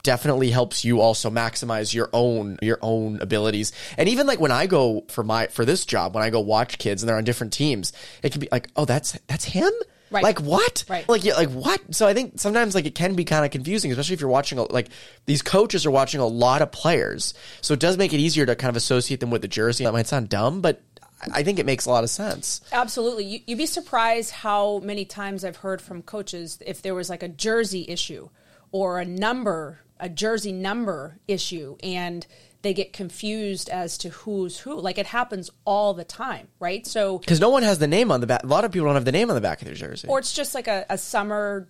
[0.03, 3.71] definitely helps you also maximize your own your own abilities.
[3.97, 6.79] And even like when I go for my for this job, when I go watch
[6.79, 9.71] kids and they're on different teams, it can be like, oh, that's that's him.
[10.13, 10.23] Right.
[10.23, 10.85] Like what?
[10.89, 11.09] Right.
[11.09, 11.95] Like yeah, like what?
[11.95, 14.59] So I think sometimes like it can be kind of confusing, especially if you're watching
[14.59, 14.89] a, like
[15.27, 17.35] these coaches are watching a lot of players.
[17.61, 19.85] So it does make it easier to kind of associate them with the jersey.
[19.85, 20.83] That might sound dumb, but
[21.21, 22.61] I I think it makes a lot of sense.
[22.73, 23.43] Absolutely.
[23.47, 27.29] You'd be surprised how many times I've heard from coaches if there was like a
[27.29, 28.29] jersey issue
[28.73, 32.27] or a number, a jersey number issue, and
[32.63, 34.81] they get confused as to who's who.
[34.81, 36.87] Like it happens all the time, right?
[36.87, 38.45] So, Because no one has the name on the back.
[38.45, 40.09] A lot of people don't have the name on the back of their jersey.
[40.09, 41.69] or it's just like a, a summer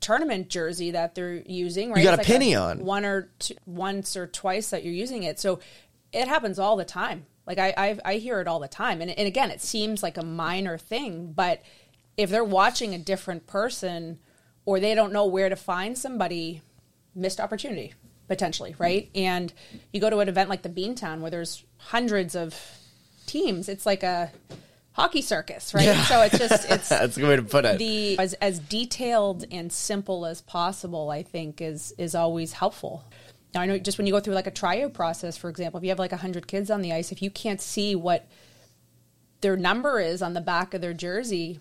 [0.00, 1.98] tournament jersey that they're using, right?
[1.98, 2.84] You got It's a like penny on.
[2.84, 5.40] one or two, once or twice that you're using it.
[5.40, 5.60] So
[6.12, 7.24] it happens all the time.
[7.46, 9.00] Like I, I, I hear it all the time.
[9.00, 11.62] And, and again, it seems like a minor thing, but
[12.18, 14.18] if they're watching a different person
[14.66, 16.60] or they don't know where to find somebody,
[17.14, 17.94] missed opportunity
[18.28, 19.08] potentially, right?
[19.14, 19.52] And
[19.92, 22.58] you go to an event like the Beantown where there's hundreds of
[23.26, 23.68] teams.
[23.68, 24.30] It's like a
[24.92, 25.96] hockey circus, right?
[26.06, 27.78] So it's just it's That's a good way to put it.
[27.78, 33.04] the as as detailed and simple as possible i think is is always helpful
[33.54, 35.84] now i know just when you go through like a tryout process for example if
[35.84, 38.28] you have like 100 kids on the ice if you can't see what
[39.40, 41.58] their number is on the back of their jersey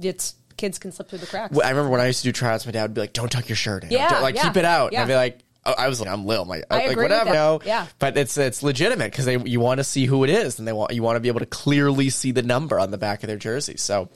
[0.00, 2.32] it's kids can slip through the cracks Well, I remember when I used to do
[2.32, 3.90] tryouts, my dad would be like, "Don't tuck your shirt in.
[3.90, 5.02] Yeah, Don't- like yeah, keep it out." yeah.
[5.02, 7.04] And I'd be like, "I was like, I'm Lil, I'm like, I uh, like agree
[7.04, 7.66] with whatever." that.
[7.66, 7.86] Yeah.
[7.98, 10.72] but it's it's legitimate because they you want to see who it is, and they
[10.72, 13.28] want you want to be able to clearly see the number on the back of
[13.28, 13.76] their jersey.
[13.76, 14.08] So,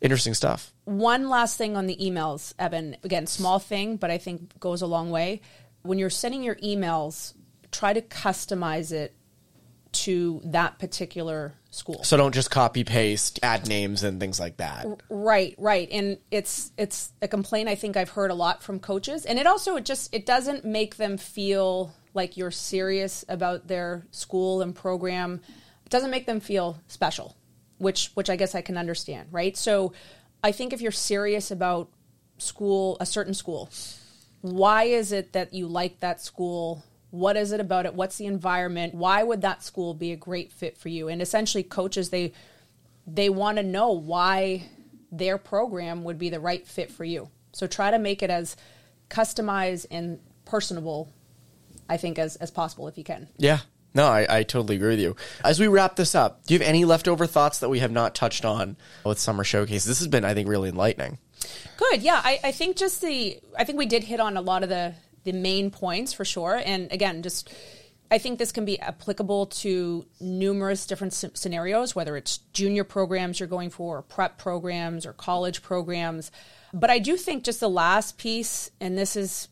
[0.00, 0.72] interesting stuff.
[0.84, 4.86] one last thing on the emails evan again small thing but i think goes a
[4.86, 5.40] long way
[5.82, 7.34] when you're sending your emails
[7.70, 9.14] try to customize it
[9.92, 14.86] to that particular school So don't just copy paste, add names and things like that.
[15.08, 15.88] Right, right.
[15.90, 19.24] And it's it's a complaint I think I've heard a lot from coaches.
[19.24, 24.04] And it also it just it doesn't make them feel like you're serious about their
[24.10, 25.40] school and program.
[25.84, 27.36] It doesn't make them feel special,
[27.78, 29.56] which which I guess I can understand, right?
[29.56, 29.92] So
[30.42, 31.88] I think if you're serious about
[32.38, 33.70] school, a certain school,
[34.40, 36.84] why is it that you like that school?
[37.10, 37.94] What is it about it?
[37.94, 38.94] What's the environment?
[38.94, 41.08] Why would that school be a great fit for you?
[41.08, 42.32] And essentially coaches they
[43.06, 44.68] they want to know why
[45.10, 47.28] their program would be the right fit for you.
[47.52, 48.56] So try to make it as
[49.08, 51.12] customized and personable,
[51.88, 53.28] I think, as, as possible if you can.
[53.36, 53.58] Yeah.
[53.92, 55.16] No, I, I totally agree with you.
[55.44, 58.14] As we wrap this up, do you have any leftover thoughts that we have not
[58.14, 59.84] touched on with Summer Showcase?
[59.84, 61.18] This has been, I think, really enlightening.
[61.76, 62.02] Good.
[62.02, 62.20] Yeah.
[62.22, 64.94] I, I think just the, I think we did hit on a lot of the,
[65.24, 66.60] the main points for sure.
[66.64, 67.52] And again, just,
[68.10, 73.48] I think this can be applicable to numerous different scenarios, whether it's junior programs you're
[73.48, 76.30] going for, or prep programs, or college programs.
[76.72, 79.48] But I do think just the last piece, and this is,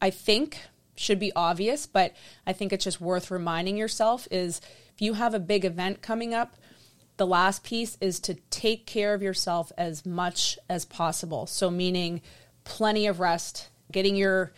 [0.00, 0.60] I think,
[0.96, 2.14] should be obvious, but
[2.46, 4.60] I think it's just worth reminding yourself is
[4.94, 6.56] if you have a big event coming up,
[7.18, 11.46] the last piece is to take care of yourself as much as possible.
[11.46, 12.20] So, meaning
[12.64, 14.52] plenty of rest, getting your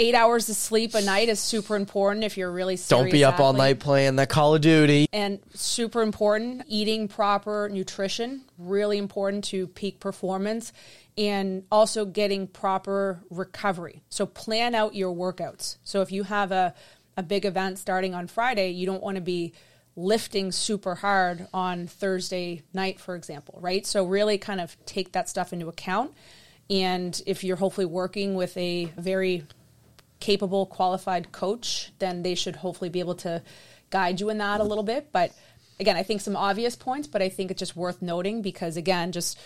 [0.00, 3.04] eight hours of sleep a night is super important if you're really serious.
[3.04, 5.06] Don't be up all night playing that Call of Duty.
[5.12, 10.72] And super important, eating proper nutrition, really important to peak performance,
[11.18, 14.02] and also getting proper recovery.
[14.08, 15.76] So plan out your workouts.
[15.84, 16.74] So if you have a,
[17.18, 19.52] a big event starting on Friday, you don't want to be
[19.96, 23.84] lifting super hard on Thursday night, for example, right?
[23.84, 26.14] So really kind of take that stuff into account.
[26.70, 29.44] And if you're hopefully working with a very
[30.20, 33.42] capable, qualified coach, then they should hopefully be able to
[33.90, 35.08] guide you in that a little bit.
[35.12, 35.32] But
[35.80, 39.12] again, I think some obvious points, but I think it's just worth noting because, again,
[39.12, 39.38] just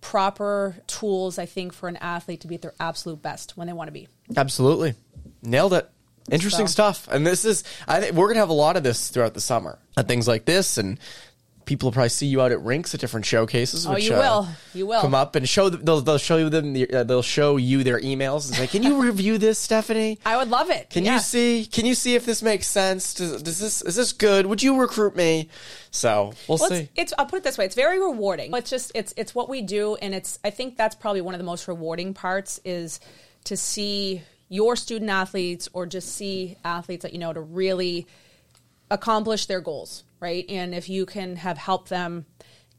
[0.00, 3.72] proper tools, I think, for an athlete to be at their absolute best when they
[3.72, 4.08] want to be.
[4.36, 4.94] Absolutely.
[5.42, 5.88] Nailed it.
[6.30, 7.08] Interesting So- stuff.
[7.10, 9.40] And this is, I think we're going to have a lot of this throughout the
[9.40, 9.78] summer.
[9.96, 10.78] And things like this.
[10.78, 10.98] And
[11.64, 13.86] people will probably see you out at rinks at different showcases.
[13.86, 14.48] Oh, which, you uh, will.
[14.74, 15.00] You will.
[15.00, 17.84] Come up and show them, they'll, they'll show you them, the- uh, they'll show you
[17.84, 20.18] their emails and say, can you review this, Stephanie?
[20.24, 20.90] I would love it.
[20.90, 21.14] Can Yeah.
[21.14, 21.66] you see?
[21.66, 23.14] Can you see if this makes sense?
[23.14, 24.46] Does, does this is this good?
[24.46, 25.48] Would you recruit me?
[25.90, 26.74] So we'll Well, see.
[26.76, 28.52] it's, it's I'll put it this way: it's very rewarding.
[28.54, 31.38] It's just it's it's what we do, and it's I think that's probably one of
[31.38, 32.98] the most rewarding parts is
[33.44, 38.06] to see your student athletes or just see athletes that you know to really
[38.90, 40.46] accomplish their goals, right?
[40.48, 42.24] And if you can have helped them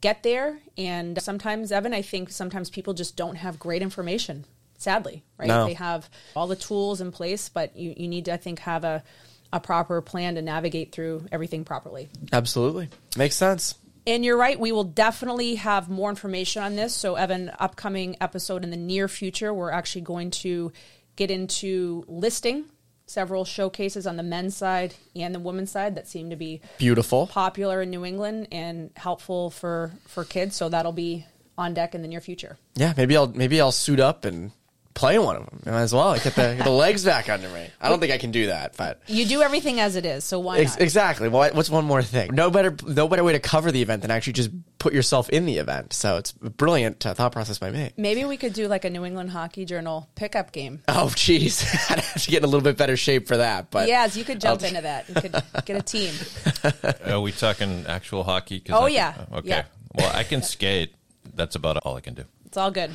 [0.01, 4.45] get there, and sometimes Evan, I think sometimes people just don't have great information.
[4.77, 5.47] Sadly, right?
[5.47, 5.65] No.
[5.65, 8.83] They have all the tools in place, but you, you need to I think have
[8.83, 9.03] a
[9.51, 12.09] a proper plan to navigate through everything properly.
[12.31, 13.75] Absolutely makes sense.
[14.05, 16.93] And you're right, we will definitely have more information on this.
[16.93, 20.73] So, Evan, upcoming episode in the near future, we're actually going to
[21.15, 22.65] get into listing
[23.13, 27.27] several showcases on the men's side and the women's side that seem to be Beautiful.
[27.27, 30.55] popular in New England and helpful for for kids.
[30.55, 31.25] So that'll be
[31.57, 32.57] on deck in the near future.
[32.75, 34.51] Yeah, maybe I'll maybe I'll suit up and
[34.93, 35.59] play one of them.
[35.65, 37.67] Might as well get the get the legs back under me.
[37.81, 40.39] I don't think I can do that, but You do everything as it is, so
[40.39, 40.81] why Ex- not?
[40.81, 41.29] exactly.
[41.29, 42.33] Well, what's one more thing?
[42.33, 45.45] No better no better way to cover the event than actually just put yourself in
[45.45, 45.93] the event.
[45.93, 47.91] So it's a brilliant uh, thought process by me.
[47.97, 50.81] Maybe we could do like a New England Hockey Journal pickup game.
[50.87, 53.71] Oh, jeez, I'd have to get in a little bit better shape for that.
[53.71, 55.07] But Yes, you could jump I'll- into that.
[55.09, 55.31] You could
[55.65, 56.13] get a team.
[57.07, 58.61] Are we talking actual hockey?
[58.69, 59.25] Oh, I- yeah.
[59.31, 59.47] Okay.
[59.49, 59.63] Yeah.
[59.95, 60.93] Well, I can skate.
[61.35, 62.25] That's about all I can do.
[62.45, 62.91] It's all good.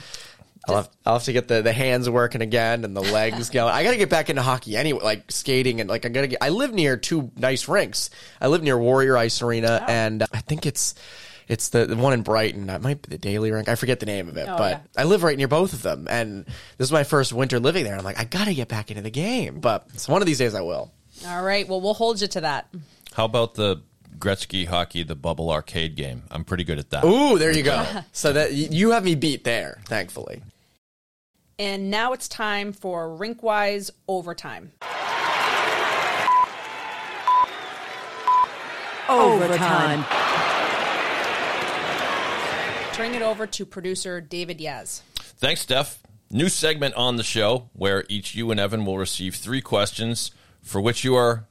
[0.69, 3.73] I'll have, I'll have to get the, the hands working again and the legs going.
[3.73, 6.27] I got to get back into hockey anyway, like skating and like I got to
[6.29, 6.39] get.
[6.43, 8.11] I live near two nice rinks.
[8.41, 9.87] I live near Warrior Ice Arena, Oh.
[9.91, 10.95] and uh, I think it's
[11.49, 12.67] it's the, the one in Brighton.
[12.67, 13.69] That might be the Daly Rink.
[13.71, 14.81] I forget the name of it, Oh, but yeah.
[15.01, 16.07] I live right near both of them.
[16.11, 16.45] And
[16.77, 17.97] this is my first winter living there.
[17.97, 20.37] I'm like, I got to get back into the game, but so one of these
[20.39, 20.93] days I will.
[21.27, 21.67] All right.
[21.67, 22.69] Well, we'll hold you to that.
[23.15, 23.81] How about the
[24.19, 26.25] Gretzky hockey, the bubble arcade game?
[26.31, 27.05] I'm pretty good at that.
[27.07, 27.83] Ooh, there you go.
[28.13, 30.43] so that you have me beat there, thankfully.
[31.61, 34.71] And now it's time for Rinkwise Overtime.
[39.09, 40.05] Overtime.
[42.93, 45.01] Turning it over to producer David Yaz.
[45.17, 46.01] Thanks, Steph.
[46.31, 50.31] New segment on the show where each you and Evan will receive three questions
[50.63, 51.48] for which you are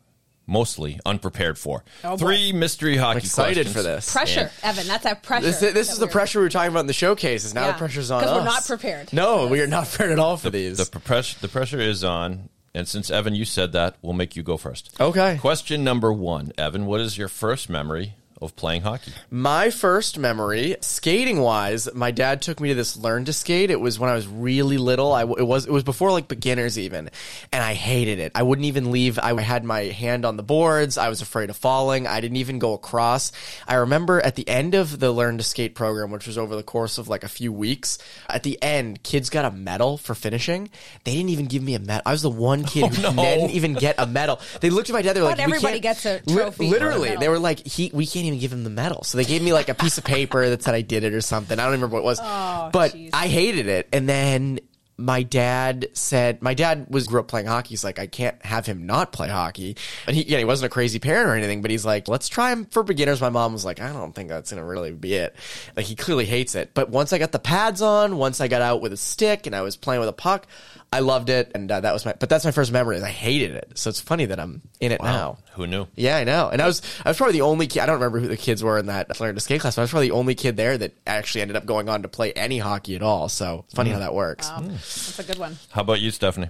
[0.47, 1.83] mostly unprepared for.
[2.03, 2.17] Oh, boy.
[2.17, 3.75] three mystery hockey excited questions.
[3.75, 4.11] for this.
[4.11, 4.87] Pressure, Evan.
[4.87, 5.45] That's that pressure.
[5.45, 7.53] This, this that is the we're- pressure we were talking about in the showcases.
[7.53, 7.71] Now Yeah.
[7.73, 8.29] the pressure's on us.
[8.29, 9.13] 'Cause we're not prepared.
[9.13, 10.77] No, we are not prepared at all for these.
[10.77, 12.49] The, the, press, the pressure is on.
[12.73, 14.93] And since Evan, you said that, we'll make you go first.
[14.99, 15.37] okay.
[15.41, 16.85] Question number one, Evan.
[16.85, 19.11] What is your first memory of playing hockey?
[19.31, 23.69] My first memory, skating wise, my dad took me to this learn to skate.
[23.71, 25.11] It was when I was really little.
[25.13, 27.09] I w- it was it was before like beginners even,
[27.51, 28.31] and I hated it.
[28.35, 29.17] I wouldn't even leave.
[29.19, 30.97] I had my hand on the boards.
[30.97, 32.05] I was afraid of falling.
[32.07, 33.31] I didn't even go across.
[33.67, 36.63] I remember at the end of the learn to skate program, which was over the
[36.63, 37.97] course of like a few weeks.
[38.29, 40.69] At the end, kids got a medal for finishing.
[41.03, 42.01] They didn't even give me a medal.
[42.05, 43.23] I was the one kid oh, who Oh, no.
[43.23, 44.39] didn't even get a medal.
[44.61, 45.15] They looked at my dad.
[45.15, 47.21] They were But like, "We everybody can't-" gets a trophy or a literally, medal.
[47.21, 49.53] they were like, "He, we can't even give him the medal." So they gave me
[49.53, 51.57] like a piece of paper that said I did it or something.
[51.59, 53.09] I don't remember what it was, Oh, but jeez.
[53.13, 53.87] I hated it.
[53.93, 54.59] And then
[54.99, 57.69] my dad said my dad was grew up playing hockey.
[57.69, 59.77] He's like, I can't have him not play hockey.
[60.07, 62.51] And he yeah, he wasn't a crazy parent or anything, but he's like, let's try
[62.51, 63.21] him for beginners.
[63.21, 65.35] My mom was like, I don't think that's gonna really be it.
[65.75, 66.71] Like he clearly hates it.
[66.73, 69.55] But once I got the pads on, once I got out with a stick and
[69.55, 70.47] I was playing with a puck,
[70.91, 72.13] I loved it, and uh, that was my.
[72.17, 73.01] But that's my first memory.
[73.01, 73.73] I hated it.
[73.75, 75.37] So it's funny that I'm in it now.
[75.53, 75.87] Who knew?
[75.95, 76.49] Yeah, I know.
[76.49, 77.81] And I was I was probably the only kid.
[77.81, 79.83] I don't remember who the kids were in that learn to skate class, but I
[79.83, 82.57] was probably the only kid there that actually ended up going on to play any
[82.57, 83.27] hockey at all.
[83.27, 84.49] So it's funny how that works.
[84.49, 85.57] Wow, that's a good one.
[85.71, 86.49] How about you, Stephanie?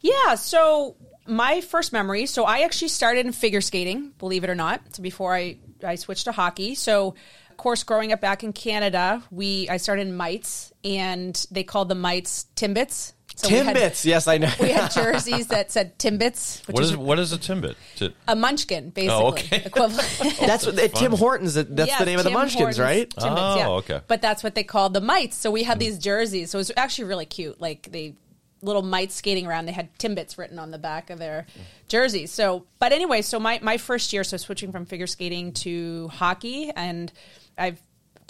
[0.00, 0.96] Yeah, so
[1.26, 4.96] my first memory, so I actually started in figure skating, believe it or not.
[4.96, 6.74] So before I, I switched to hockey.
[6.74, 7.14] So
[7.50, 11.88] of course growing up back in Canada, we I started in mites and they called
[11.88, 13.12] the mites timbits.
[13.40, 14.50] So we had- Timbits, yes, I know.
[14.60, 17.74] We had jerseys that said Timbits, which What is is what is a timbit?
[17.96, 19.08] To- a munchkin, oh, basically.
[19.24, 19.62] Oh, okay.
[19.66, 20.36] Equivalent.
[20.40, 21.54] that's what Tim Hortons.
[21.54, 23.08] That's Yeah, the name of the Munchkins, Hortons right?
[23.10, 23.68] Timbits, Oh, yeah.
[23.68, 24.00] okay.
[24.06, 25.36] But that's what they called the mites.
[25.36, 26.50] So we had these jerseys.
[26.50, 27.60] So it was actually really cute.
[27.60, 28.14] Like they
[28.62, 29.66] little mites skating around.
[29.66, 31.46] They had Timbits written on the back of their
[31.88, 32.30] jerseys.
[32.30, 36.70] So, but anyway, so my my first year, so switching from figure skating to hockey,
[36.76, 37.10] and
[37.56, 37.80] I've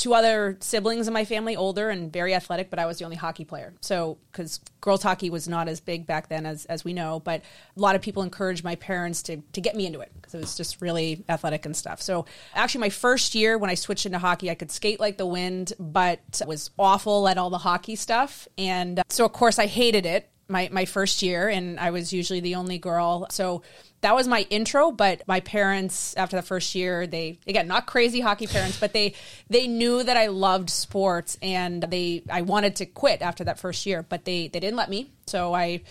[0.00, 3.18] two other siblings in my family, older and very athletic, but I was the only
[3.18, 3.74] hockey player.
[3.82, 7.42] So, because girls hockey was not as big back then as, as we know, but
[7.76, 10.40] a lot of people encouraged my parents to, to get me into it because it
[10.40, 12.00] was just really athletic and stuff.
[12.00, 12.24] So,
[12.54, 15.74] actually, my first year when I switched into hockey, I could skate like the wind,
[15.78, 18.48] but was awful at all the hockey stuff.
[18.56, 22.10] And uh, so, of course, I hated it my, my first year, and I was
[22.12, 23.26] usually the only girl.
[23.30, 23.62] So,
[24.02, 28.20] that was my intro but my parents after the first year they again not crazy
[28.20, 29.14] hockey parents but they
[29.48, 33.86] they knew that i loved sports and they i wanted to quit after that first
[33.86, 35.10] year but they they didn't let me.
[35.26, 35.82] So i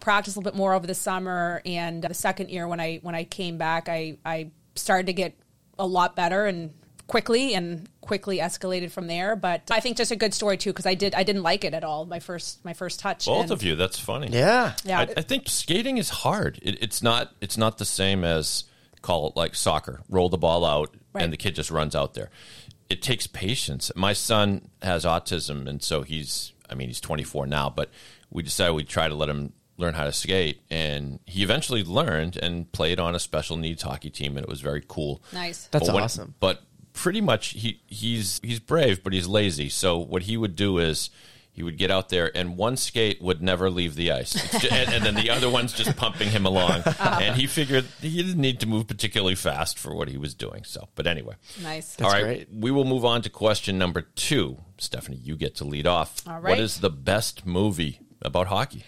[0.00, 3.14] practiced a little bit more over the summer and the second year when i when
[3.14, 5.36] i came back i i started to get
[5.78, 6.72] a lot better and
[7.06, 10.86] quickly and quickly escalated from there but i think just a good story too because
[10.86, 13.50] i did i didn't like it at all my first my first touch both and-
[13.52, 13.76] of you.
[13.76, 14.28] That's funny.
[14.30, 14.74] Yeah.
[14.84, 16.58] yeah I, I think skating is hard.
[16.62, 17.32] It, it's not.
[17.40, 18.64] It's not the same as
[19.02, 20.00] call it like soccer.
[20.08, 21.22] Roll the ball out, Right.
[21.24, 22.30] and the kid just runs out there.
[22.88, 23.90] It takes patience.
[23.96, 26.52] My son has autism, and so he's.
[26.70, 27.90] I mean, he's 24 now, but
[28.30, 32.36] we decided we'd try to let him learn how to skate, and he eventually learned
[32.36, 35.22] and played on a special needs hockey team, and it was very cool.
[35.32, 36.34] nice That's But when- awesome.
[36.40, 36.62] But
[36.92, 39.68] pretty much he he's he's brave, but he's lazy.
[39.68, 41.10] So what he would do is
[41.54, 44.68] he would get out there, and one skate would never leave the ice, It's ju-
[44.72, 46.82] and, and then the other one's just pumping him along.
[46.98, 50.64] And he figured he didn't need to move particularly fast for what he was doing.
[50.64, 51.34] So, but anyway.
[51.62, 52.48] nice That's All right, great.
[52.50, 54.58] we will move on to question number two.
[54.78, 56.26] Stephanie, you get to lead off.
[56.26, 56.58] All What right.
[56.60, 58.84] is the best movie about hockey?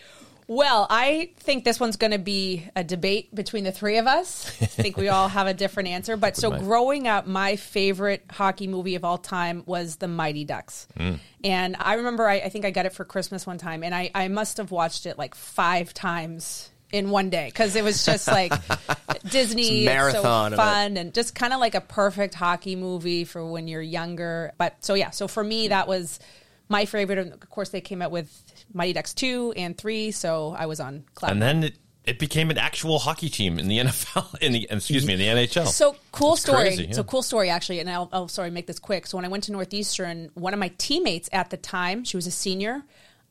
[0.46, 4.46] Well, I think this one's going to be a debate between the three of us.
[4.60, 6.16] I think we all have a different answer.
[6.16, 10.86] But so growing up, my favorite hockey movie of all time was The Mighty Ducks.
[10.96, 11.14] Hmm.
[11.42, 14.10] And I remember, I, I think I got it for Christmas one time, and I,
[14.14, 18.28] I must have watched it like five times in one day because it was just
[18.28, 18.52] like
[19.28, 23.44] Disney, It's marathon so fun, and just kind of like a perfect hockey movie for
[23.44, 24.52] when you're younger.
[24.58, 26.20] But so yeah, so for me, that was
[26.68, 27.18] my favorite.
[27.18, 28.30] Of course, they came out with
[28.72, 31.32] Mighty Ducks two and three, so I was on cloud.
[31.32, 35.06] And then it, it became an actual hockey team in the NFL, in the excuse
[35.06, 35.66] me, in the NHL.
[35.66, 36.62] So cool It's story.
[36.62, 36.92] crazy, yeah.
[36.92, 39.06] So cool story actually, and I'll, I'll sorry make this quick.
[39.06, 42.26] So when I went to Northeastern, one of my teammates at the time, she was
[42.26, 42.82] a senior.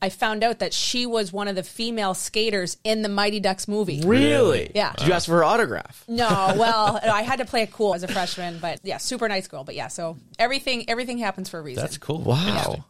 [0.01, 3.69] I found out that she was one of the female skaters in the Mighty Ducks
[3.69, 4.01] movie.
[4.03, 4.69] Really?
[4.75, 4.91] Yeah.
[4.97, 6.03] Did you ask for her autograph?
[6.09, 6.27] No,
[6.57, 9.63] well, I had to play it cool as a freshman, but yeah, super nice girl.
[9.63, 11.81] But yeah, so everything everything happens for a reason.
[11.81, 12.19] That's cool.
[12.19, 12.83] Wow.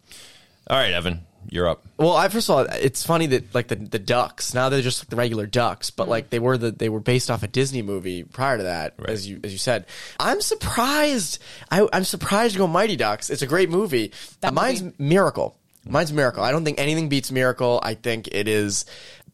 [0.69, 0.75] Interesting.
[0.75, 1.85] All right, Evan, you're up.
[1.97, 5.01] Well, I first of all, it's funny that like the the ducks now they're just
[5.03, 7.81] like the regular ducks, but like they were the they were based off a Disney
[7.81, 9.85] movie prior to that, as you as you said.
[10.19, 11.39] I'm surprised.
[11.69, 13.29] I, I'm surprised to go Mighty Ducks.
[13.29, 14.11] It's a great movie.
[14.41, 15.57] That mine's movie- Miracle.
[15.85, 16.43] Mine's Miracle.
[16.43, 17.81] I don't think anything beats Miracle.
[17.83, 18.85] I think it is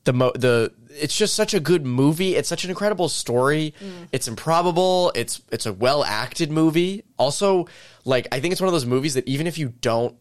[0.06, 0.74] the mo- the.
[1.00, 2.36] It's just such a good movie.
[2.36, 3.76] It's such an incredible story.
[3.80, 4.08] Mm.
[4.12, 5.12] It's improbable.
[5.14, 7.04] It's it's a well acted movie.
[7.18, 7.68] Also,
[8.04, 10.16] like I think it's one of those movies that even if you don't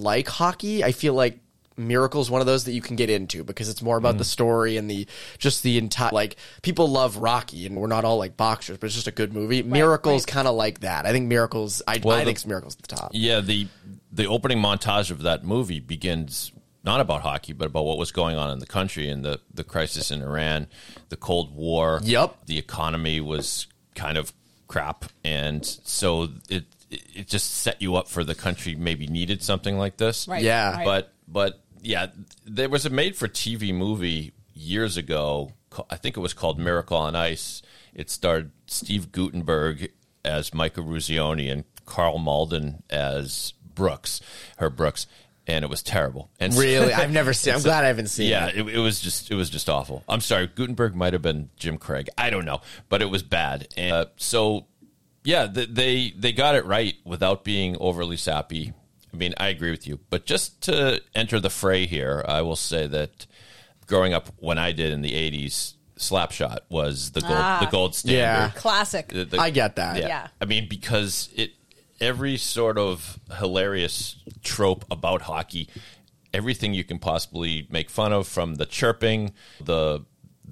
[0.00, 1.38] like hockey, I feel like
[1.76, 4.28] Miracle's one of those that you can get into because it's more about the mm.
[4.28, 5.06] story and the
[5.38, 8.94] just the entire like people love Rocky and we're not all like boxers, but it's
[8.94, 9.62] just a good movie.
[9.62, 10.32] Miracle's right.
[10.32, 11.06] kind of like that.
[11.06, 13.10] I think Miracle's I, Well, I the- think Miracle's at the top.
[13.14, 13.68] Yeah, the
[14.12, 16.52] the opening montage of that movie begins
[16.84, 19.64] not about hockey, but about what was going on in the country and the the
[19.64, 20.66] crisis in Iran,
[21.08, 22.00] the Cold War.
[22.02, 22.46] Yep.
[22.46, 24.32] the economy was kind of
[24.68, 29.78] crap, and so it it just set you up for the country maybe needed something
[29.78, 30.28] like this.
[30.28, 30.42] Right.
[30.42, 30.72] Yeah.
[30.76, 30.84] right.
[30.84, 32.08] But but yeah,
[32.44, 35.52] there was a made for TV movie years ago.
[35.90, 37.62] I think it was called Miracle on Ice.
[37.94, 39.90] It starred Steve Guttenberg
[40.24, 44.20] as Mike Eruzione and Karl Malden as Brooks,
[44.58, 45.06] Herb Brooks.
[45.46, 46.30] and it was terrible.
[46.38, 47.54] And Really, I've never seen.
[47.54, 48.28] I'm glad I haven't seen.
[48.28, 48.58] yeah, it.
[48.58, 50.04] it, it was just it was just awful.
[50.08, 52.08] I'm sorry, Guttenberg might have been Jim Craig.
[52.16, 53.68] I don't know, but it was bad.
[53.76, 54.66] And uh, so,
[55.24, 58.72] yeah, th- they they got it right without being overly sappy.
[59.12, 62.56] I mean, I agree with you, but just to enter the fray here, I will
[62.56, 63.26] say that
[63.86, 67.58] growing up when I did in the '80s, Slapshot was the gold Ah.
[67.60, 68.18] the gold standard.
[68.18, 68.50] Yeah.
[68.54, 69.08] Classic.
[69.08, 69.98] The- the- I get that.
[69.98, 70.08] yeah.
[70.08, 70.28] Yeah.
[70.40, 71.52] I mean, because it
[72.00, 75.68] every sort of hilarious trope about hockey,
[76.34, 80.00] everything you can possibly make fun of, from the chirping, the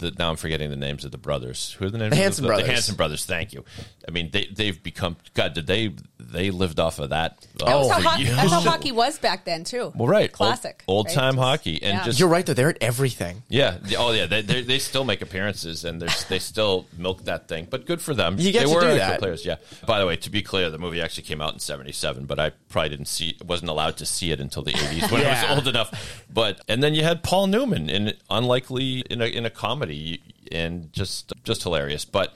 [0.00, 1.76] the now I'm forgetting the names of the brothers.
[1.78, 2.10] Who are the names?
[2.10, 2.66] The of Hanson the, brothers.
[2.66, 3.24] The Hanson brothers.
[3.24, 3.64] Thank you.
[4.08, 5.54] I mean, they they've become God.
[5.54, 7.46] Did they they lived off of that?
[7.62, 9.92] uh, That was Oh, how hockey, that's how hockey was back then too.
[9.94, 10.82] Well, right, Classic.
[10.88, 11.14] old, right?
[11.14, 12.04] time hockey, and yeah.
[12.04, 12.54] just You're right though.
[12.54, 13.42] They're at everything.
[13.48, 13.78] yeah.
[13.98, 14.26] Oh, yeah.
[14.26, 17.66] They they still make appearances and they still milk that thing.
[17.70, 18.36] But good for them.
[18.38, 19.20] You get they to were do that.
[19.20, 19.44] players.
[19.44, 19.56] Yeah.
[19.86, 22.50] By the way, to be clear, the movie actually came out in '77, but I
[22.68, 25.68] probably didn't see, wasn't allowed to see it until the '80s when I was old
[25.68, 26.24] enough.
[26.32, 29.89] But and then you had Paul Newman in unlikely in a in a comedy
[30.52, 32.04] and just just hilarious.
[32.04, 32.34] But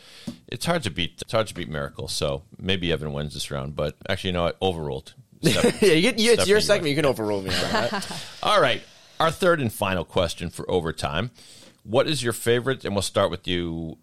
[0.48, 1.20] it's hard to beat.
[1.22, 2.08] It's hard to beat Miracle.
[2.08, 3.74] So maybe Evan wins this round.
[3.76, 4.56] But actually, you know what?
[4.62, 5.14] Overruled.
[5.42, 6.86] Steph- Yeah, you you, it's your segment.
[6.86, 8.22] you You can overrule me on that.
[8.42, 8.82] all right.
[9.20, 11.30] Our third and final question for overtime.
[11.84, 12.84] What is your favorite?
[12.84, 13.98] And we'll start with you.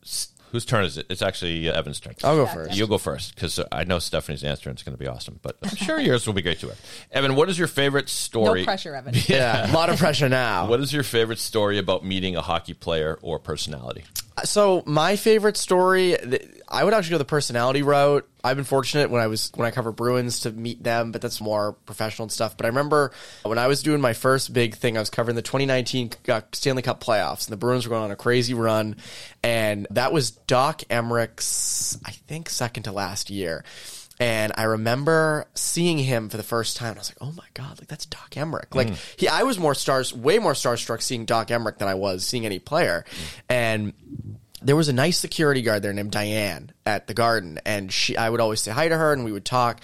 [0.52, 1.06] S- Whose turn is it?
[1.10, 2.14] It's actually uh, Evan's turn.
[2.24, 2.76] I'll go first.
[2.76, 5.40] You'll go first because I know Stephanie's answer and it's going to be awesome.
[5.42, 6.72] But I'm sure yours will be great too.
[7.12, 8.64] Evan, what is your favorite No story?
[8.64, 9.14] pressure, Evan.
[9.28, 10.68] Yeah, a lot of pressure now.
[10.68, 14.04] What is your favorite story about meeting a hockey player or personality?
[14.44, 16.18] So my favorite story,
[16.68, 18.28] I would actually go the personality route.
[18.44, 21.40] I've been fortunate when I was when I cover Bruins to meet them, but that's
[21.40, 22.58] more professional and stuff.
[22.58, 23.12] But I remember
[23.44, 26.82] when I was doing my first big thing, I was covering the 2019 uh, Stanley
[26.82, 28.96] Cup playoffs, and the Bruins were going on a crazy run,
[29.44, 33.64] and that was Doc Emrick's, I think, second to last year.
[34.22, 36.90] And I remember seeing him for the first time.
[36.90, 37.80] And I was like, "Oh my god!
[37.80, 39.16] Like that's Doc Emrick." Like mm.
[39.18, 42.46] he, I was more stars, way more starstruck seeing Doc Emrick than I was seeing
[42.46, 43.04] any player.
[43.10, 43.42] Mm.
[43.50, 43.94] And
[44.62, 48.30] there was a nice security guard there named Diane at the garden, and she, I
[48.30, 49.82] would always say hi to her, and we would talk.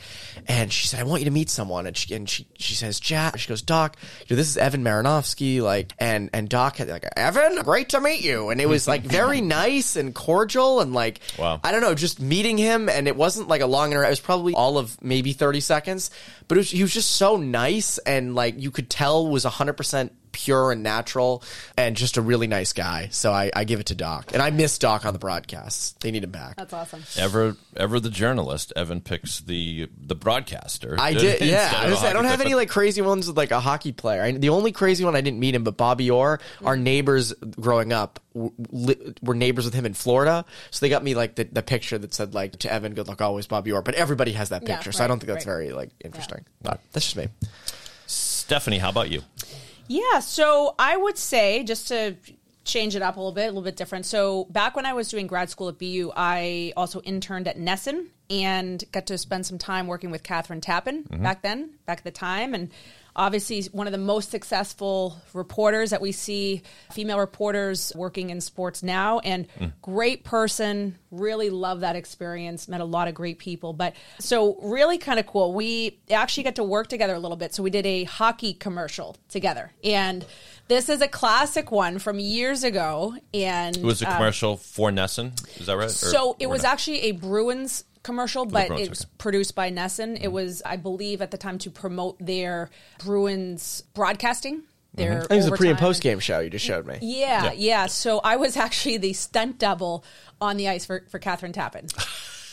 [0.48, 3.00] And she said, "I want you to meet someone." And she, and she, she says,
[3.00, 3.98] "Jack." She goes, "Doc,
[4.28, 8.02] you know, this is Evan Marinofsky." Like, and and Doc had like, "Evan, great to
[8.02, 11.60] meet you." And it was like very nice and cordial, and like, Wow.
[11.64, 14.08] I don't know, just meeting him, and it wasn't like a long interview.
[14.08, 16.12] It was probably all of maybe thirty seconds,
[16.48, 19.74] but it was, he was just so nice, and like you could tell was hundred
[19.74, 21.44] percent pure and natural,
[21.76, 23.08] and just a really nice guy.
[23.12, 25.94] So I, I give it to Doc, and I miss Doc on the broadcasts.
[25.94, 26.58] They need him back.
[26.58, 27.04] That's awesome.
[27.18, 28.72] Ever, ever the journalist.
[28.76, 30.96] Evan picks the the broadcaster.
[31.00, 31.74] I did, yeah.
[31.76, 34.22] I, of was I don't have any like crazy ones with like a hockey player.
[34.22, 36.84] I, the only crazy one I didn't meet him, but Bobby Orr, our mm-hmm.
[36.84, 40.46] neighbors growing up, were neighbors with him in Florida.
[40.70, 43.22] So they got me like the, the picture that said like to Evan, good luck
[43.22, 43.82] always, Bobby Orr.
[43.82, 45.54] But everybody has that Yeah, picture, so I don't think that's right.
[45.54, 46.46] very like interesting.
[46.62, 47.28] But that's just me.
[48.06, 49.22] Stephanie, how about you?
[49.88, 52.16] Yeah, so I would say just to
[52.68, 54.06] change it up a little bit, a little bit different.
[54.06, 58.08] So back when I was doing grad school at BU, I also interned at NESN
[58.30, 61.24] and got to spend some time working with Kathryn Tappen mm-hmm.
[61.24, 62.70] back then, back at the time, and
[63.18, 66.62] obviously one of the most successful reporters that we see,
[66.92, 69.48] female reporters working in sports now, and
[69.82, 70.98] great person.
[71.10, 72.68] Really love that experience.
[72.68, 75.54] Met a lot of great people, but so really kind of cool.
[75.54, 77.54] We actually got to work together a little bit.
[77.54, 80.26] So we did a hockey commercial together, and
[80.68, 83.16] this is a classic one from years ago.
[83.34, 85.60] And It was a uh, commercial for NESN.
[85.60, 85.86] Is that right?
[85.86, 86.74] Or- so it was not?
[86.74, 89.08] actually a Bruins commercial, but Bruins, it was okay.
[89.10, 89.18] Mm-hmm.
[89.18, 90.18] produced by NESN.
[90.22, 92.70] It was, I believe, at the time to promote their
[93.04, 94.64] Bruins broadcasting.
[94.94, 95.24] Their Mm-hmm.
[95.24, 96.98] I think it was a pre and post game show you just showed me.
[97.02, 97.52] Yeah, Yeah.
[97.54, 100.04] yeah, So I was actually the stunt double
[100.42, 101.92] on the ice for, for Kathryn Tappen.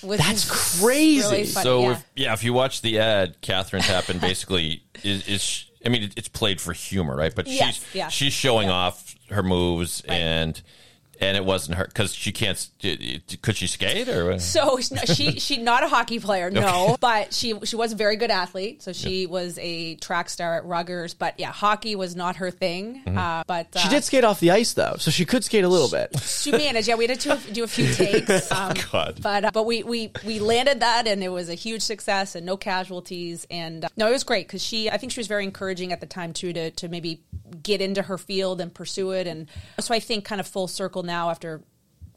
[0.18, 1.22] That's crazy.
[1.30, 1.90] really So yeah.
[1.92, 6.28] if yeah, if you watch the ad, Kathryn Tappen basically is, is I mean, it's
[6.28, 7.34] played for humor, right?
[7.34, 8.08] But Yes, she's yeah.
[8.08, 8.74] she's showing Yeah.
[8.74, 10.16] off her moves Right.
[10.18, 10.62] and
[11.20, 12.68] and it wasn't her because she can't.
[13.42, 14.38] Could she skate or?
[14.38, 18.30] So she she not a hockey player, no, but she she was a very good
[18.30, 18.82] athlete.
[18.82, 23.02] So she was a track star at Rutgers, but yeah, hockey was not her thing.
[23.04, 23.18] Mm-hmm.
[23.18, 25.68] Uh, but uh, She did skate off the ice though, so she could skate a
[25.68, 26.18] little bit.
[26.20, 26.88] she managed.
[26.88, 28.50] Yeah, we had to do a few takes.
[28.50, 29.18] Um, God.
[29.22, 32.44] But uh, but we, we we landed that, and it was a huge success, and
[32.46, 33.46] no casualties.
[33.50, 34.90] And uh, no, it was great because she.
[34.90, 37.22] I think she was very encouraging at the time too to to maybe
[37.62, 39.26] get into her field and pursue it.
[39.26, 39.48] And
[39.80, 41.62] so I think kind of full circle now after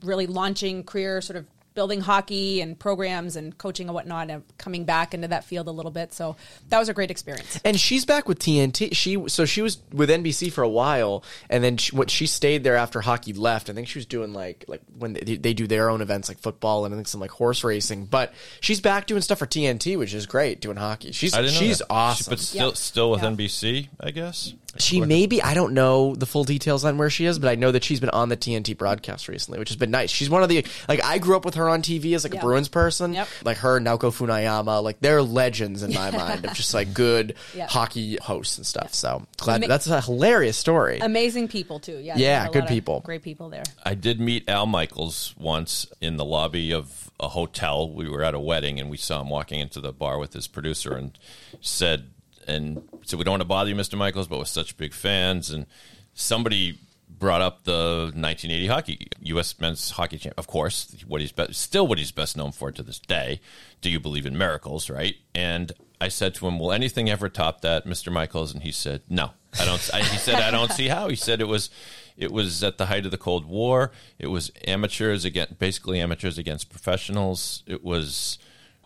[0.03, 4.83] really launching career sort of building hockey and programs and coaching and whatnot, and coming
[4.83, 6.11] back into that field a little bit.
[6.11, 6.35] So
[6.69, 7.59] that was a great experience.
[7.63, 8.95] And she's back with TNT.
[8.95, 12.63] She so she was with NBC for a while, and then she, what she stayed
[12.63, 13.69] there after hockey left.
[13.69, 16.39] I think she was doing like like when they, they do their own events like
[16.39, 18.05] football and I think some like horse racing.
[18.05, 20.61] But she's back doing stuff for TNT, which is great.
[20.61, 21.87] Doing hockey, she's I didn't she's that.
[21.91, 22.31] awesome.
[22.31, 22.77] but still, Yep.
[22.77, 23.29] still with Yeah.
[23.29, 24.51] NBC, I guess.
[24.81, 27.71] She maybe I don't know the full details on where she is, but I know
[27.71, 30.09] that she's been on the TNT broadcast recently, which has been nice.
[30.09, 32.39] She's one of the like I grew up with her on TV as like Yeah.
[32.39, 33.27] a Bruins person, Yep.
[33.43, 37.67] like her Naoko Funayama, like they're legends in my mind of just like good Yeah.
[37.67, 38.93] hockey hosts and stuff.
[38.93, 40.99] So glad Ama- that's a hilarious story.
[40.99, 41.97] Amazing people too.
[41.97, 42.99] Yeah, Yeah, there were a good people.
[43.01, 43.63] great people there.
[43.83, 47.89] I did meet Al Michaels once in the lobby of a hotel.
[47.89, 50.47] We were at a wedding and we saw him walking into the bar with his
[50.47, 51.17] producer and
[51.61, 52.09] said,
[52.47, 53.97] and so We don't want to bother you, Mr.
[53.97, 55.49] Michaels, but we're such big fans.
[55.49, 55.65] And
[56.13, 56.79] somebody
[57.09, 59.59] brought up the 1980 hockey, U.S.
[59.59, 60.35] men's hockey champ.
[60.37, 63.41] Of course, what he's be- still what he's best known for to this day.
[63.81, 65.15] Do you believe in miracles, right?
[65.33, 68.11] And I said to him, Will anything ever top that, Mr.
[68.11, 68.53] Michaels?
[68.53, 69.31] And he said, No.
[69.59, 69.89] I don't.
[69.93, 71.69] I, he said, "I don't see how." He said, "It was,
[72.15, 73.91] it was at the height of the Cold War.
[74.19, 77.63] It was amateurs against, basically amateurs against professionals.
[77.65, 78.37] It was,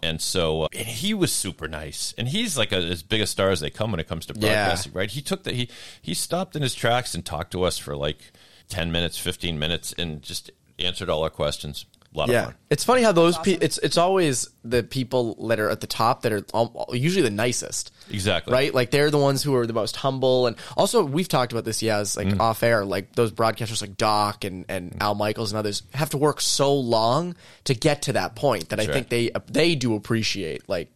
[0.01, 2.13] and so uh, and he was super nice.
[2.17, 4.33] And he's like a, as big a star as they come when it comes to
[4.35, 4.65] Yeah.
[4.65, 5.09] broadcasting, right?
[5.11, 5.69] He took the he
[6.01, 8.31] he stopped in his tracks and talked to us for like
[8.67, 11.85] ten minutes, fifteen minutes, and just answered all our questions.
[12.13, 12.55] A lot of Yeah, fun.
[12.69, 16.23] it's funny how those pe- it's it's always the people that are at the top
[16.23, 17.93] that are al- usually the nicest.
[18.09, 18.51] Exactly.
[18.51, 21.63] Right, like they're the ones who are the most humble, and also we've talked about
[21.63, 22.41] this, yeah, as like Mm.
[22.41, 26.17] off air, like those broadcasters like Doc and, and Al Michaels and others have to
[26.17, 27.33] work so long
[27.63, 30.91] to get to that point that I That's think they they do appreciate like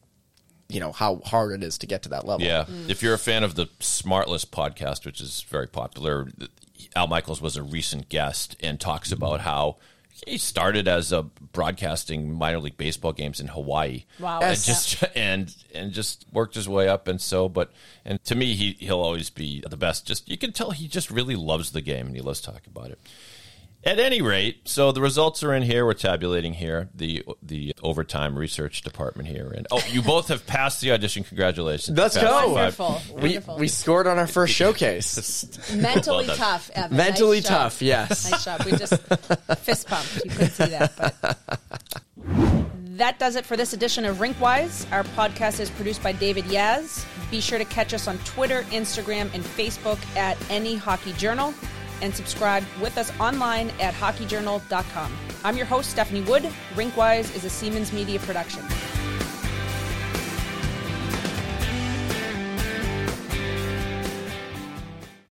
[0.67, 2.45] you know how hard it is to get to that level.
[2.45, 2.65] Yeah.
[2.89, 6.27] If you're a fan of the Smartless podcast, which is very popular,
[6.93, 9.77] Al Michaels was a recent guest and talks about how
[10.25, 14.05] he started as a broadcasting minor league baseball games in Hawaii.
[14.19, 14.39] Wow.
[14.41, 17.71] And just and and just worked his way up and so but
[18.03, 20.05] and to me he he'll always be the best.
[20.05, 22.91] Just you can tell he just really loves the game and he loves talking about
[22.91, 22.99] it.
[23.87, 25.85] At any rate, so the results are in here.
[25.85, 30.81] We're tabulating here the the overtime research department here, and oh, you both have passed
[30.81, 31.23] the audition.
[31.23, 31.95] Congratulations!
[31.95, 32.21] Let's go.
[32.21, 33.01] the five- Wonderful.
[33.15, 33.57] we Wonderful.
[33.59, 35.71] we scored on our first showcase.
[35.75, 36.71] mentally Well tough.
[36.73, 36.97] Evan.
[36.97, 37.57] Mentally Nice job.
[37.59, 38.31] tough, yes.
[38.31, 38.63] Nice job.
[38.65, 38.95] We just
[39.59, 40.15] fist pumped.
[40.25, 41.37] You couldn't see that, but
[42.97, 44.91] that does it for this edition of Rinkwise.
[44.91, 47.05] Our podcast is produced by David Yaz.
[47.29, 51.53] Be sure to catch us on Twitter, Instagram, and Facebook at Any Hockey Journal,
[52.01, 55.17] and subscribe with us online at hockeyjournal.com.
[55.43, 56.43] I'm your host, Stephanie Wood.
[56.73, 58.63] Rinkwise is a Seamans Media production.